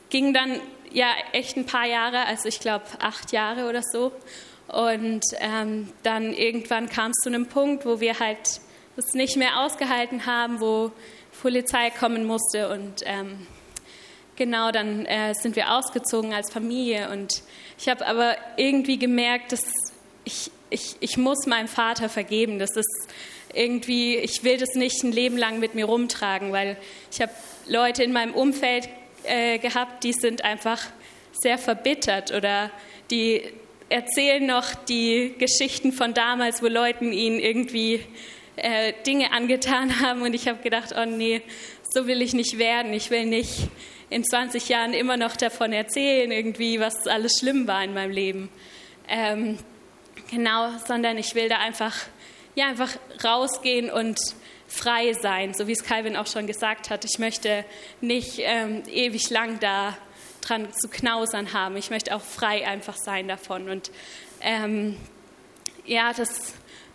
ging 0.09 0.33
dann 0.33 0.59
ja 0.91 1.13
echt 1.31 1.55
ein 1.55 1.65
paar 1.65 1.85
Jahre, 1.85 2.25
also 2.25 2.49
ich 2.49 2.59
glaube 2.59 2.83
acht 2.99 3.31
Jahre 3.31 3.69
oder 3.69 3.83
so. 3.83 4.11
Und 4.67 5.23
ähm, 5.39 5.91
dann 6.03 6.33
irgendwann 6.33 6.89
kam 6.89 7.11
es 7.11 7.17
zu 7.17 7.29
einem 7.29 7.47
Punkt, 7.47 7.85
wo 7.85 7.99
wir 7.99 8.19
halt 8.19 8.59
das 8.95 9.13
nicht 9.13 9.37
mehr 9.37 9.59
ausgehalten 9.59 10.25
haben, 10.25 10.59
wo 10.59 10.91
Polizei 11.41 11.91
kommen 11.91 12.25
musste. 12.25 12.69
Und 12.69 13.03
ähm, 13.05 13.45
genau, 14.35 14.71
dann 14.71 15.05
äh, 15.05 15.33
sind 15.33 15.55
wir 15.55 15.71
ausgezogen 15.73 16.33
als 16.33 16.51
Familie. 16.51 17.09
Und 17.11 17.43
ich 17.77 17.87
habe 17.87 18.05
aber 18.07 18.35
irgendwie 18.57 18.97
gemerkt, 18.97 19.51
dass 19.51 19.63
ich, 20.23 20.49
ich, 20.71 20.95
ich 20.99 21.17
muss 21.17 21.45
meinem 21.45 21.67
Vater 21.67 22.09
vergeben. 22.09 22.57
Das 22.57 22.71
ist 22.75 23.07
irgendwie, 23.53 24.17
ich 24.17 24.43
will 24.43 24.57
das 24.57 24.73
nicht 24.75 25.03
ein 25.03 25.11
Leben 25.11 25.37
lang 25.37 25.59
mit 25.59 25.75
mir 25.75 25.85
rumtragen, 25.85 26.51
weil 26.51 26.77
ich 27.11 27.21
habe 27.21 27.31
Leute 27.67 28.03
in 28.03 28.11
meinem 28.11 28.33
Umfeld 28.33 28.89
äh, 29.23 29.59
gehabt, 29.59 30.03
die 30.03 30.13
sind 30.13 30.43
einfach 30.43 30.81
sehr 31.31 31.57
verbittert 31.57 32.31
oder 32.31 32.71
die 33.11 33.43
erzählen 33.89 34.45
noch 34.45 34.73
die 34.73 35.35
Geschichten 35.37 35.91
von 35.91 36.13
damals, 36.13 36.61
wo 36.61 36.67
Leuten 36.67 37.11
ihnen 37.11 37.39
irgendwie 37.39 38.03
äh, 38.55 38.93
Dinge 39.05 39.31
angetan 39.31 39.99
haben. 40.01 40.21
Und 40.21 40.33
ich 40.33 40.47
habe 40.47 40.61
gedacht, 40.61 40.93
oh 40.97 41.05
nee, 41.05 41.41
so 41.83 42.07
will 42.07 42.21
ich 42.21 42.33
nicht 42.33 42.57
werden. 42.57 42.93
Ich 42.93 43.09
will 43.11 43.25
nicht 43.25 43.69
in 44.09 44.23
20 44.23 44.69
Jahren 44.69 44.93
immer 44.93 45.17
noch 45.17 45.35
davon 45.35 45.73
erzählen, 45.73 46.31
irgendwie, 46.31 46.79
was 46.79 47.07
alles 47.07 47.39
schlimm 47.39 47.67
war 47.67 47.83
in 47.83 47.93
meinem 47.93 48.11
Leben. 48.11 48.49
Ähm, 49.07 49.57
genau, 50.29 50.71
sondern 50.87 51.17
ich 51.17 51.35
will 51.35 51.49
da 51.49 51.57
einfach, 51.57 51.95
ja, 52.55 52.67
einfach 52.67 52.91
rausgehen 53.23 53.89
und 53.89 54.17
frei 54.67 55.13
sein, 55.13 55.53
so 55.53 55.67
wie 55.67 55.71
es 55.71 55.83
Calvin 55.83 56.15
auch 56.15 56.27
schon 56.27 56.47
gesagt 56.47 56.89
hat. 56.89 57.05
Ich 57.05 57.19
möchte 57.19 57.65
nicht 58.01 58.39
ähm, 58.39 58.83
ewig 58.91 59.29
lang 59.29 59.59
da 59.59 59.97
dran 60.45 60.67
zu 60.73 60.87
knausern 60.87 61.53
haben. 61.53 61.77
Ich 61.77 61.89
möchte 61.89 62.15
auch 62.15 62.21
frei 62.21 62.67
einfach 62.67 62.97
sein 62.97 63.27
davon. 63.27 63.69
Und 63.69 63.91
ähm, 64.41 64.97
ja, 65.85 66.13
das 66.13 66.53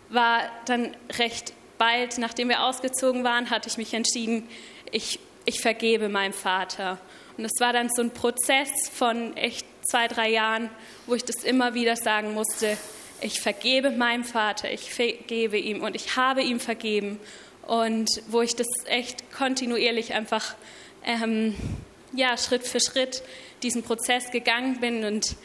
war 0.09 0.41
dann 0.65 0.95
recht 1.17 1.53
bald, 1.77 2.17
nachdem 2.17 2.49
wir 2.49 2.63
ausgezogen 2.63 3.23
waren, 3.23 3.49
hatte 3.49 3.67
ich 3.67 3.77
mich 3.77 3.93
entschieden, 3.93 4.47
ich, 4.91 5.19
ich 5.45 5.61
vergebe 5.61 6.09
meinem 6.09 6.33
Vater. 6.33 6.99
Und 7.37 7.45
es 7.45 7.59
war 7.59 7.73
dann 7.73 7.89
so 7.89 8.01
ein 8.01 8.11
Prozess 8.11 8.69
von 8.93 9.35
echt 9.35 9.65
zwei, 9.89 10.07
drei 10.07 10.29
Jahren, 10.29 10.69
wo 11.07 11.15
ich 11.15 11.25
das 11.25 11.43
immer 11.43 11.73
wieder 11.73 11.95
sagen 11.95 12.33
musste, 12.33 12.77
ich 13.21 13.39
vergebe 13.39 13.91
meinem 13.91 14.23
Vater, 14.23 14.71
ich 14.71 14.93
vergebe 14.93 15.57
ihm 15.57 15.83
und 15.83 15.95
ich 15.95 16.15
habe 16.15 16.41
ihm 16.41 16.59
vergeben. 16.59 17.19
Und 17.67 18.09
wo 18.27 18.41
ich 18.41 18.55
das 18.55 18.67
echt 18.85 19.31
kontinuierlich 19.31 20.13
einfach 20.13 20.55
ähm, 21.03 21.55
ja, 22.13 22.37
Schritt 22.37 22.65
für 22.65 22.79
Schritt 22.79 23.23
diesen 23.63 23.83
Prozess 23.83 24.31
gegangen 24.31 24.79
bin. 24.79 25.05
Und 25.05 25.35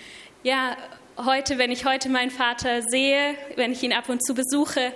ja, 0.42 0.76
heute, 1.16 1.59
wenn 1.59 1.70
ich 1.70 1.85
heute 1.85 2.09
meinen 2.09 2.31
Vater 2.31 2.83
sehe, 2.83 3.35
wenn 3.57 3.72
ich 3.72 3.83
ihn 3.83 3.92
ab 3.92 4.09
und 4.09 4.24
zu 4.24 4.35
besuche, 4.35 4.92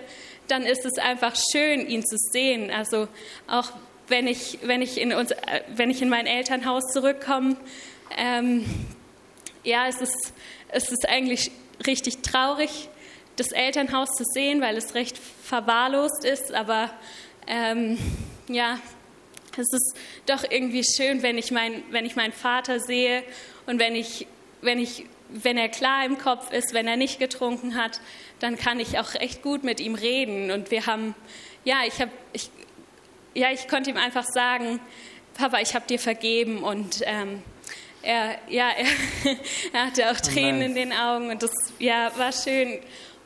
dann 0.49 0.65
ist 0.65 0.85
es 0.85 0.99
einfach 0.99 1.35
schön, 1.53 1.87
ihn 1.87 2.05
zu 2.05 2.17
sehen. 2.33 2.71
Also 2.71 3.09
auch 3.47 3.73
wenn 4.09 4.27
ich, 4.27 4.59
wenn 4.63 4.83
ich, 4.83 5.01
in, 5.01 5.13
uns, 5.13 5.33
wenn 5.69 5.91
ich 5.91 6.03
in 6.03 6.09
mein 6.09 6.27
Elternhaus 6.27 6.93
zurückkomme, 6.93 7.57
ähm, 8.17 8.65
ja, 9.63 9.87
es 9.87 10.01
ist, 10.01 10.33
es 10.69 10.91
ist 10.91 11.09
eigentlich 11.09 11.51
richtig 11.87 12.23
traurig, 12.23 12.89
das 13.37 13.53
Elternhaus 13.53 14.11
zu 14.11 14.25
sehen, 14.25 14.61
weil 14.61 14.77
es 14.77 14.95
recht 14.95 15.17
verwahrlost 15.19 16.25
ist, 16.25 16.53
aber 16.53 16.91
ähm, 17.47 17.97
ja, 18.49 18.79
es 19.61 19.73
ist 19.73 19.97
doch 20.27 20.45
irgendwie 20.49 20.85
schön, 20.85 21.23
wenn 21.23 21.39
ich, 21.39 21.51
mein, 21.51 21.83
wenn 21.91 22.05
ich 22.05 22.17
meinen 22.17 22.33
Vater 22.33 22.81
sehe 22.81 23.23
und 23.67 23.79
wenn, 23.79 23.95
ich, 23.95 24.27
wenn, 24.63 24.79
ich, 24.79 25.07
wenn 25.29 25.57
er 25.57 25.69
klar 25.69 26.05
im 26.05 26.19
Kopf 26.19 26.53
ist, 26.53 26.75
wenn 26.75 26.87
er 26.87 26.97
nicht 26.97 27.19
getrunken 27.19 27.77
hat, 27.77 28.01
dann 28.41 28.57
kann 28.57 28.81
ich 28.81 28.99
auch 28.99 29.15
echt 29.15 29.43
gut 29.43 29.65
mit 29.65 29.81
ihm 29.81 29.95
reden. 29.95 30.51
Und 30.51 30.71
wir 30.71 30.87
haben, 30.87 31.15
ja, 31.65 31.79
ich, 31.87 32.01
hab, 32.01 32.09
ich, 32.33 32.51
ja, 33.35 33.51
ich 33.53 33.69
konnte 33.69 33.91
ihm 33.91 33.97
einfach 33.97 34.25
sagen, 34.25 34.81
Papa, 35.35 35.61
ich 35.61 35.75
habe 35.75 35.87
dir 35.87 35.99
vergeben 35.99 36.63
und 36.63 37.03
ähm, 37.05 37.43
er, 38.03 38.39
ja, 38.49 38.71
er, 38.71 38.87
er, 39.73 39.87
hatte 39.87 40.11
auch 40.11 40.21
Tränen 40.21 40.63
in 40.63 40.75
den 40.75 40.93
Augen 40.93 41.31
und 41.31 41.43
das 41.43 41.53
ja, 41.79 42.11
war 42.17 42.33
schön. 42.33 42.79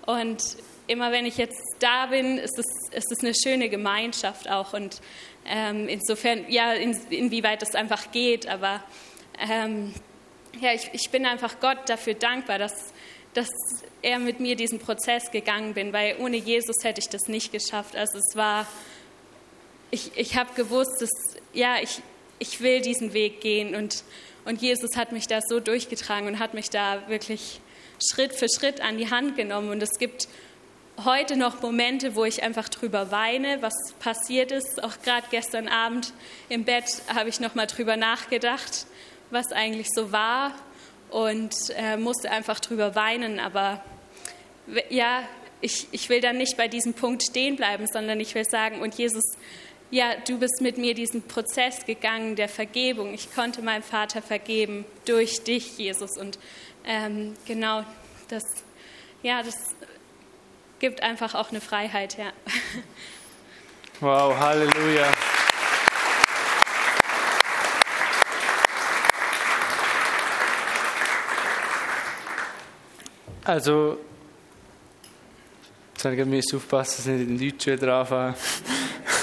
Und 0.06 0.42
immer 0.86 1.12
wenn 1.12 1.26
ich 1.26 1.36
jetzt 1.38 1.60
da 1.78 2.06
bin, 2.06 2.38
ist 2.38 2.58
es, 2.58 2.96
ist 2.96 3.12
es 3.12 3.20
eine 3.20 3.34
schöne 3.34 3.68
Gemeinschaft 3.68 4.50
auch. 4.50 4.72
Und 4.72 5.00
ähm, 5.46 5.88
insofern, 5.88 6.44
ja, 6.48 6.72
in, 6.72 6.96
inwieweit 7.10 7.62
das 7.62 7.74
einfach 7.74 8.10
geht, 8.12 8.46
aber 8.48 8.82
ähm, 9.38 9.92
ja, 10.60 10.72
ich, 10.72 10.90
ich 10.92 11.10
bin 11.10 11.26
einfach 11.26 11.60
Gott 11.60 11.78
dafür 11.86 12.14
dankbar, 12.14 12.58
dass, 12.58 12.92
dass 13.34 13.50
er 14.02 14.18
mit 14.18 14.40
mir 14.40 14.56
diesen 14.56 14.78
Prozess 14.78 15.30
gegangen 15.30 15.74
bin, 15.74 15.92
weil 15.92 16.16
ohne 16.18 16.36
Jesus 16.36 16.76
hätte 16.82 17.00
ich 17.00 17.08
das 17.08 17.28
nicht 17.28 17.52
geschafft. 17.52 17.96
Also 17.96 18.18
es 18.18 18.36
war, 18.36 18.66
ich, 19.90 20.12
ich 20.16 20.36
habe 20.36 20.54
gewusst, 20.54 21.00
dass, 21.00 21.10
ja, 21.52 21.76
ich, 21.82 22.00
ich 22.38 22.60
will 22.60 22.80
diesen 22.80 23.12
Weg 23.12 23.40
gehen 23.40 23.74
und, 23.74 24.04
und 24.44 24.62
Jesus 24.62 24.96
hat 24.96 25.12
mich 25.12 25.26
da 25.26 25.40
so 25.40 25.60
durchgetragen 25.60 26.28
und 26.28 26.38
hat 26.38 26.54
mich 26.54 26.70
da 26.70 27.08
wirklich 27.08 27.60
Schritt 28.02 28.34
für 28.34 28.46
Schritt 28.48 28.80
an 28.80 28.98
die 28.98 29.10
Hand 29.10 29.36
genommen 29.36 29.70
und 29.70 29.82
es 29.82 29.98
gibt 29.98 30.28
heute 31.02 31.36
noch 31.36 31.60
Momente, 31.60 32.14
wo 32.14 32.24
ich 32.24 32.42
einfach 32.42 32.68
drüber 32.68 33.10
weine, 33.10 33.60
was 33.62 33.74
passiert 33.98 34.52
ist. 34.52 34.82
Auch 34.82 35.00
gerade 35.02 35.26
gestern 35.30 35.68
Abend 35.68 36.12
im 36.48 36.64
Bett 36.64 36.84
habe 37.12 37.28
ich 37.28 37.40
noch 37.40 37.54
mal 37.54 37.66
drüber 37.66 37.96
nachgedacht, 37.96 38.86
was 39.30 39.50
eigentlich 39.52 39.88
so 39.94 40.12
war 40.12 40.54
und 41.10 41.54
äh, 41.76 41.96
musste 41.96 42.30
einfach 42.30 42.60
drüber 42.60 42.94
weinen. 42.94 43.40
Aber 43.40 43.82
ja, 44.88 45.22
ich, 45.60 45.88
ich 45.90 46.08
will 46.08 46.20
dann 46.20 46.36
nicht 46.36 46.56
bei 46.56 46.68
diesem 46.68 46.94
Punkt 46.94 47.22
stehen 47.22 47.56
bleiben, 47.56 47.86
sondern 47.86 48.20
ich 48.20 48.34
will 48.34 48.44
sagen, 48.44 48.80
und 48.80 48.94
Jesus, 48.94 49.22
ja, 49.90 50.14
du 50.26 50.38
bist 50.38 50.60
mit 50.60 50.78
mir 50.78 50.94
diesen 50.94 51.22
Prozess 51.22 51.84
gegangen 51.86 52.36
der 52.36 52.48
Vergebung. 52.48 53.14
Ich 53.14 53.34
konnte 53.34 53.62
meinem 53.62 53.82
Vater 53.82 54.22
vergeben 54.22 54.84
durch 55.04 55.42
dich, 55.44 55.78
Jesus. 55.78 56.16
Und 56.18 56.38
ähm, 56.84 57.34
genau, 57.46 57.84
das, 58.28 58.42
ja, 59.22 59.42
das 59.42 59.73
gibt 60.84 61.02
einfach 61.02 61.34
auch 61.34 61.48
eine 61.48 61.62
Freiheit, 61.62 62.18
ja. 62.18 62.30
Wow, 64.00 64.38
Halleluja. 64.38 65.10
Also, 73.44 73.96
jetzt 75.96 76.04
muss 76.04 76.44
ich 76.48 76.54
aufpassen, 76.54 76.96
dass 76.98 77.06
ich 77.06 77.28
nicht 77.28 77.30
in 77.30 77.38
Deutsch 77.38 77.66
wieder 77.66 77.94
anfange. 78.00 78.34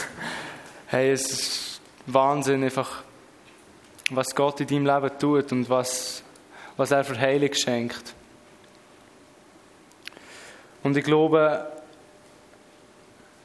hey, 0.88 1.12
es 1.12 1.30
ist 1.30 1.82
Wahnsinn, 2.08 2.64
einfach, 2.64 3.04
was 4.10 4.34
Gott 4.34 4.62
in 4.62 4.68
deinem 4.68 4.86
Leben 4.88 5.20
tut 5.20 5.52
und 5.52 5.70
was, 5.70 6.24
was 6.76 6.90
er 6.90 7.04
für 7.04 7.20
Heilung 7.20 7.54
schenkt. 7.54 8.16
Und 10.84 10.98
ich 10.98 11.04
glaube, 11.04 11.68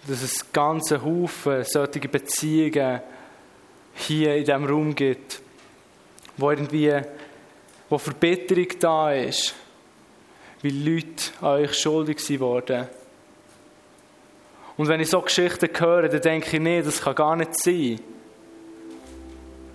dass 0.06 0.22
es 0.22 0.52
ganze 0.52 1.04
Haufen 1.04 1.64
solche 1.64 2.08
Beziehungen 2.08 3.00
hier 3.94 4.36
in 4.36 4.44
diesem 4.44 4.64
Raum 4.64 4.94
gibt, 4.94 5.40
wo 6.36 6.50
irgendwie 6.50 7.00
wo 7.88 7.98
Verbitterung 7.98 8.68
da 8.80 9.12
ist, 9.12 9.54
weil 10.62 10.72
Leute 10.72 11.32
an 11.40 11.60
euch 11.60 11.74
schuldig 11.74 12.40
wurden. 12.40 12.88
Und 14.76 14.88
wenn 14.88 15.00
ich 15.00 15.08
so 15.08 15.20
Geschichten 15.22 15.70
höre, 15.78 16.08
dann 16.08 16.20
denke 16.20 16.56
ich, 16.56 16.62
nee, 16.62 16.82
das 16.82 17.00
kann 17.00 17.14
gar 17.14 17.36
nicht 17.36 17.58
sein. 17.62 18.00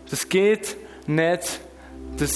Das 0.09 0.27
geht 0.27 0.75
nicht, 1.07 1.59
dass 2.17 2.35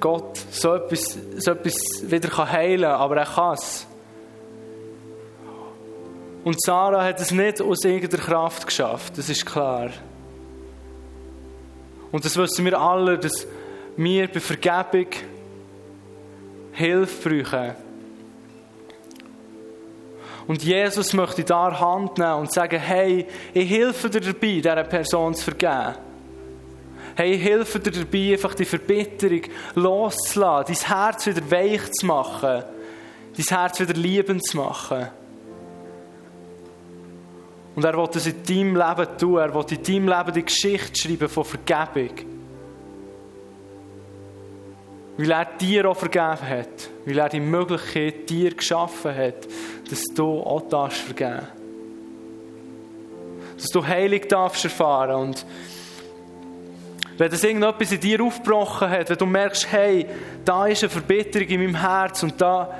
Gott 0.00 0.38
so 0.50 0.74
etwas, 0.74 1.18
so 1.36 1.50
etwas 1.52 1.74
wieder 2.02 2.50
heilen 2.50 2.82
kann, 2.90 3.00
aber 3.00 3.16
er 3.18 3.26
kann 3.26 3.54
es. 3.54 3.86
Und 6.42 6.60
Sarah 6.62 7.04
hat 7.04 7.20
es 7.20 7.30
nicht 7.30 7.60
aus 7.60 7.84
irgendeiner 7.84 8.22
Kraft 8.22 8.66
geschafft, 8.66 9.18
das 9.18 9.28
ist 9.28 9.44
klar. 9.44 9.90
Und 12.10 12.24
das 12.24 12.36
wissen 12.36 12.64
wir 12.64 12.80
alle, 12.80 13.18
dass 13.18 13.46
wir 13.96 14.26
bei 14.26 14.40
Vergebung 14.40 15.06
Hilfe 16.72 17.42
brauchen. 17.42 17.74
Und 20.46 20.64
Jesus 20.64 21.12
möchte 21.12 21.44
da 21.44 21.78
Hand 21.78 22.18
nehmen 22.18 22.34
und 22.34 22.52
sagen, 22.52 22.80
hey, 22.80 23.26
ich 23.52 23.70
helfe 23.70 24.10
dir 24.10 24.20
dabei, 24.20 24.54
dieser 24.56 24.84
Person 24.84 25.34
zu 25.34 25.44
vergeben. 25.44 26.09
Hey, 27.20 27.38
helfe 27.38 27.78
dir 27.78 27.90
dabei, 27.90 28.32
einfach 28.32 28.54
die 28.54 28.64
Verbitterung 28.64 29.42
loszulassen, 29.74 30.74
dein 30.74 30.86
Herz 30.86 31.26
wieder 31.26 31.50
weich 31.50 31.92
zu 31.92 32.06
machen, 32.06 32.64
dein 33.36 33.46
Herz 33.46 33.78
wieder 33.78 33.92
liebend 33.92 34.42
zu 34.42 34.56
machen. 34.56 35.06
Und 37.76 37.84
er 37.84 37.94
will 37.98 38.08
das 38.10 38.26
in 38.26 38.42
deinem 38.42 38.74
Leben 38.74 39.18
tun. 39.18 39.36
Er 39.36 39.54
will 39.54 39.66
in 39.68 39.82
deinem 39.82 40.08
Leben 40.08 40.32
die 40.32 40.44
Geschichte 40.46 40.98
schreiben 40.98 41.28
von 41.28 41.44
Vergebung. 41.44 42.16
Weil 45.18 45.30
er 45.30 45.44
dir 45.44 45.90
auch 45.90 45.98
vergeben 45.98 46.48
hat. 46.48 46.88
Weil 47.04 47.18
er 47.18 47.28
die 47.28 47.40
Möglichkeit 47.40 48.30
dir 48.30 48.54
geschaffen 48.54 49.14
hat, 49.14 49.46
dass 49.90 50.04
du 50.14 50.40
auch 50.40 50.62
das 50.70 50.96
vergeben 50.96 51.46
Dass 53.58 53.66
du 53.66 53.86
Heilig 53.86 54.26
darfst 54.26 54.64
erfahren. 54.64 55.16
Und 55.16 55.44
wenn 57.20 57.30
das 57.30 57.44
irgendetwas 57.44 57.92
in 57.92 58.00
dir 58.00 58.22
aufgebrochen 58.22 58.88
hat, 58.88 59.10
wenn 59.10 59.18
du 59.18 59.26
merkst, 59.26 59.70
hey, 59.70 60.06
da 60.44 60.66
ist 60.66 60.82
eine 60.82 60.90
Verbitterung 60.90 61.48
in 61.48 61.60
meinem 61.60 61.80
Herz 61.80 62.22
und 62.22 62.40
da, 62.40 62.74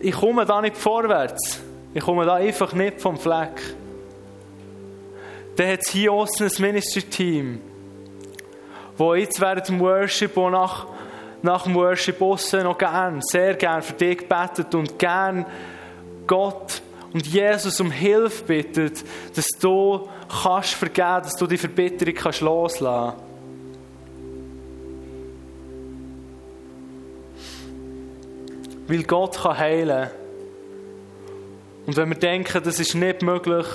ich 0.00 0.14
komme 0.14 0.44
da 0.44 0.60
nicht 0.60 0.76
vorwärts. 0.76 1.60
Ich 1.94 2.02
komme 2.02 2.26
da 2.26 2.34
einfach 2.34 2.72
nicht 2.72 3.00
vom 3.00 3.16
Fleck 3.16 3.62
dann 5.58 5.72
hat 5.72 5.80
es 5.80 5.90
hier 5.90 6.12
außen 6.12 6.46
ein 6.46 6.62
Ministry-Team, 6.62 7.60
wo 8.96 9.14
jetzt 9.14 9.40
während 9.40 9.66
dem 9.66 9.80
Worship 9.80 10.36
und 10.36 10.52
nach, 10.52 10.86
nach 11.42 11.64
dem 11.64 11.74
Worship 11.74 12.22
außen 12.22 12.62
noch 12.62 12.78
gern, 12.78 13.20
sehr 13.22 13.54
gern 13.54 13.82
für 13.82 13.94
dich 13.94 14.28
betet 14.28 14.72
und 14.76 14.96
gern 15.00 15.44
Gott 16.28 16.80
und 17.12 17.26
Jesus 17.26 17.80
um 17.80 17.90
Hilfe 17.90 18.44
bittet, 18.44 19.04
dass 19.34 19.48
du 19.60 20.08
kannst 20.42 20.74
vergeben, 20.74 21.22
dass 21.24 21.34
du 21.34 21.48
die 21.48 21.58
Verbitterung 21.58 22.14
kannst 22.14 22.40
loslassen. 22.40 23.27
Weil 28.88 29.02
Gott 29.04 29.40
kann 29.40 29.58
heilen. 29.58 30.10
Und 31.86 31.96
wenn 31.96 32.08
wir 32.08 32.16
denken, 32.16 32.62
das 32.62 32.80
ist 32.80 32.94
nicht 32.94 33.22
möglich, 33.22 33.66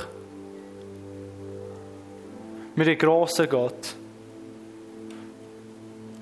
wir 2.75 2.85
haben 2.85 2.97
grossen 2.97 3.47
Gott. 3.49 3.95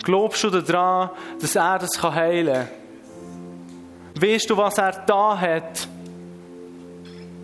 Glaubst 0.04 0.44
du 0.44 0.50
daran, 0.50 1.12
dass 1.40 1.56
er 1.56 1.80
das 1.80 2.02
heilen 2.04 2.68
kann? 4.14 4.22
Weißt 4.22 4.50
du, 4.50 4.58
was 4.58 4.78
er 4.78 4.92
da 5.06 5.40
hat 5.40 5.88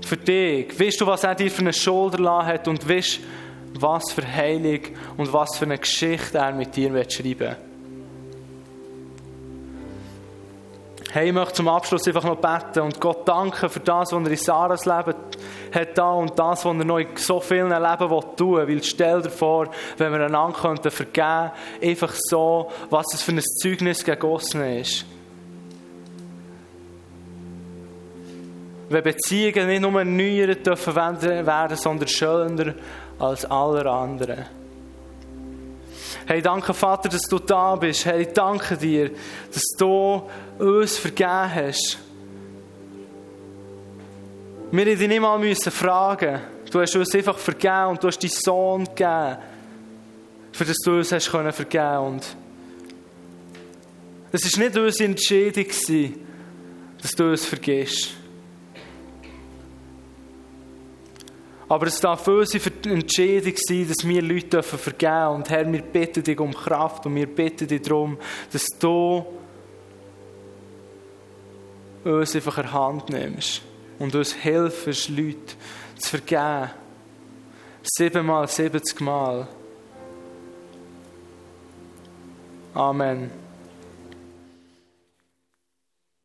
für 0.06 0.18
dich? 0.18 0.78
Weißt 0.78 1.00
du, 1.00 1.08
was 1.08 1.24
er 1.24 1.36
dir 1.36 1.50
für 1.50 1.62
eine 1.62 1.74
Schulter 1.74 2.46
hat? 2.46 2.68
Und 2.68 2.88
weißt 2.88 3.20
was 3.80 4.12
für 4.12 4.26
Heilung 4.26 4.82
und 5.18 5.32
was 5.32 5.58
für 5.58 5.66
eine 5.66 5.78
Geschichte 5.78 6.38
er 6.38 6.52
mit 6.52 6.76
dir 6.76 6.90
schreiben 7.10 7.40
will? 7.40 7.67
Hey, 11.10 11.28
ich 11.28 11.34
möchte 11.34 11.54
zum 11.54 11.70
Abschluss 11.70 12.06
einfach 12.06 12.26
noch 12.26 12.36
beten 12.36 12.82
und 12.82 13.00
Gott 13.00 13.26
danken 13.26 13.70
für 13.70 13.80
das, 13.80 14.12
was 14.12 14.26
er 14.26 14.30
in 14.30 14.36
Sarahs 14.36 14.86
Leben 14.86 15.16
hat 15.74 15.98
da 15.98 16.12
und 16.12 16.38
das, 16.38 16.66
was 16.66 16.78
er 16.78 16.84
noch 16.84 16.98
in 16.98 17.08
so 17.16 17.40
vielen 17.40 17.70
Leben 17.70 18.10
tun 18.36 18.58
will. 18.58 18.68
Weil 18.68 18.84
stell 18.84 19.22
dir 19.22 19.30
vor, 19.30 19.70
wenn 19.98 20.12
wir 20.12 20.26
einander 20.26 20.58
könnten 20.60 20.92
vergeben, 20.92 21.52
einfach 21.82 22.14
so, 22.14 22.70
was 22.90 23.06
es 23.14 23.22
für 23.22 23.32
ein 23.32 23.42
Zeugnis 23.42 24.04
gegossen 24.04 24.62
ist. 24.64 25.06
Wenn 28.90 29.04
Beziehungen 29.04 29.68
nicht 29.68 29.82
nur 29.82 30.00
erneuert 30.00 30.66
dürfen 30.66 30.96
werden, 30.96 31.78
sondern 31.78 32.08
schöner 32.10 32.74
als 33.18 33.46
alle 33.46 33.90
anderen. 33.90 34.46
Hey, 36.28 36.42
danke 36.42 36.74
Vater, 36.74 37.08
dass 37.08 37.22
du 37.22 37.40
da 37.40 37.78
bist. 37.78 38.06
Hey, 38.06 38.28
danke 38.34 38.76
dir, 38.76 39.12
dass 39.50 39.64
du 39.78 40.30
uns 40.60 40.98
vergeben 40.98 41.56
hast. 41.56 41.98
Wir 44.70 44.86
mussten 44.86 45.00
dich 45.00 45.08
nicht 45.08 45.22
mal 45.22 45.56
fragen. 45.56 46.42
Du 46.70 46.82
hast 46.82 46.94
uns 46.98 47.16
einfach 47.16 47.38
vergeben 47.38 47.92
und 47.92 48.04
du 48.04 48.08
hast 48.10 48.22
deinen 48.22 48.30
Sohn 48.30 48.84
gegeben, 48.84 49.38
für 50.52 50.66
das 50.66 50.76
du 50.84 50.98
uns 50.98 51.14
hast 51.14 51.32
können 51.32 51.54
vergeben 51.54 51.98
und 51.98 52.36
es 54.34 54.58
war 54.58 54.66
nicht 54.66 54.78
unsere 54.78 55.10
Entscheidung, 55.10 56.14
dass 57.02 57.12
du 57.12 57.32
uns 57.32 57.46
vergisst. 57.46 58.10
Aber 61.70 61.88
es 61.88 62.00
darf 62.00 62.28
unsere 62.28 62.72
Entscheidung 62.86 63.54
sein, 63.58 63.88
dass 63.88 64.08
wir 64.08 64.22
Leute 64.22 64.64
vergeben 64.64 65.00
dürfen. 65.00 65.36
Und 65.36 65.50
Herr, 65.50 65.72
wir 65.72 65.82
bitten 65.82 66.24
dich 66.24 66.40
um 66.40 66.54
Kraft 66.54 67.06
und 67.06 67.16
wir 67.16 67.28
bitten 67.28 67.68
dich 67.68 67.82
darum, 67.82 68.18
dass 68.52 68.66
du 68.80 69.26
uns 72.06 72.36
einfach 72.36 72.58
in 72.60 72.72
Hand 72.72 73.10
nimmst 73.10 73.62
und 74.00 74.16
uns 74.16 74.34
hilfst, 74.34 75.10
Leute 75.10 75.56
zu 75.98 76.10
vergeben. 76.10 76.72
Siebenmal, 77.84 78.48
siebzig 78.48 79.02
Mal. 79.02 79.48
Amen. 82.74 83.47